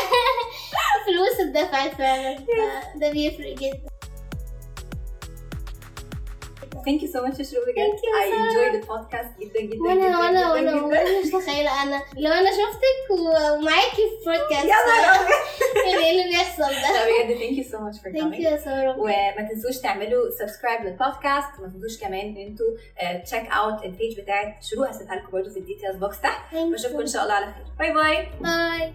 فلوس 1.06 1.40
اتدفعت 1.48 1.94
فعلا. 1.94 2.36
فده 2.94 3.10
بيفرق 3.10 3.54
جدا. 3.54 3.89
Thank 6.86 7.00
you 7.02 7.08
so 7.14 7.18
much 7.26 7.38
يا 7.38 7.44
شروق 7.44 7.64
بجد 7.68 8.00
Sarah. 8.00 8.40
enjoyed 8.40 8.82
the 8.82 8.86
podcast 8.92 9.40
جدا 9.40 9.60
جدا 9.60 9.82
وأنا 9.82 10.18
وأنا 10.18 10.52
وأنا 10.52 11.20
مش 11.24 11.34
متخيله 11.34 11.82
أنا 11.82 12.02
لو 12.18 12.32
أنا 12.32 12.50
شفتك 12.50 13.10
ومعاكي 13.10 13.96
في 13.96 14.24
بودكاست 14.26 14.64
يا 14.64 14.74
نهار. 14.86 15.28
يعني 15.86 16.04
إيه 16.04 16.10
اللي 16.10 16.28
بيحصل 16.28 16.62
ده 16.62 17.04
بجد 17.06 17.38
thank 17.40 17.56
you 17.64 17.70
so 17.72 17.76
much 17.78 18.00
for 18.02 18.18
thank 18.20 18.38
you 18.40 18.50
يا 18.50 18.56
ساره 18.56 18.98
وما 18.98 19.48
تنسوش 19.52 19.76
تعملوا 19.78 20.30
subscribe 20.30 20.80
لل 20.84 20.98
podcast 20.98 21.48
وما 21.58 21.68
تنسوش 21.68 22.00
كمان 22.00 22.20
ان 22.20 22.36
أنتوا 22.36 22.66
check 23.24 23.50
out 23.52 23.84
ال 23.84 23.91
page 23.91 24.20
بتاعت 24.20 24.62
شروق 24.64 24.88
هسيبها 24.88 25.16
لكم 25.16 25.30
برضه 25.32 25.50
في 25.50 25.58
ال 25.58 25.63
details 25.63 25.96
box 25.96 26.20
تحت 26.20 26.54
واشوفكم 26.54 27.00
ان. 27.00 27.06
شاء 27.06 27.22
الله 27.22 27.34
على 27.34 27.46
خير 27.46 27.64
bye 27.78 27.92
bye 27.92 28.28
bye 28.40 28.92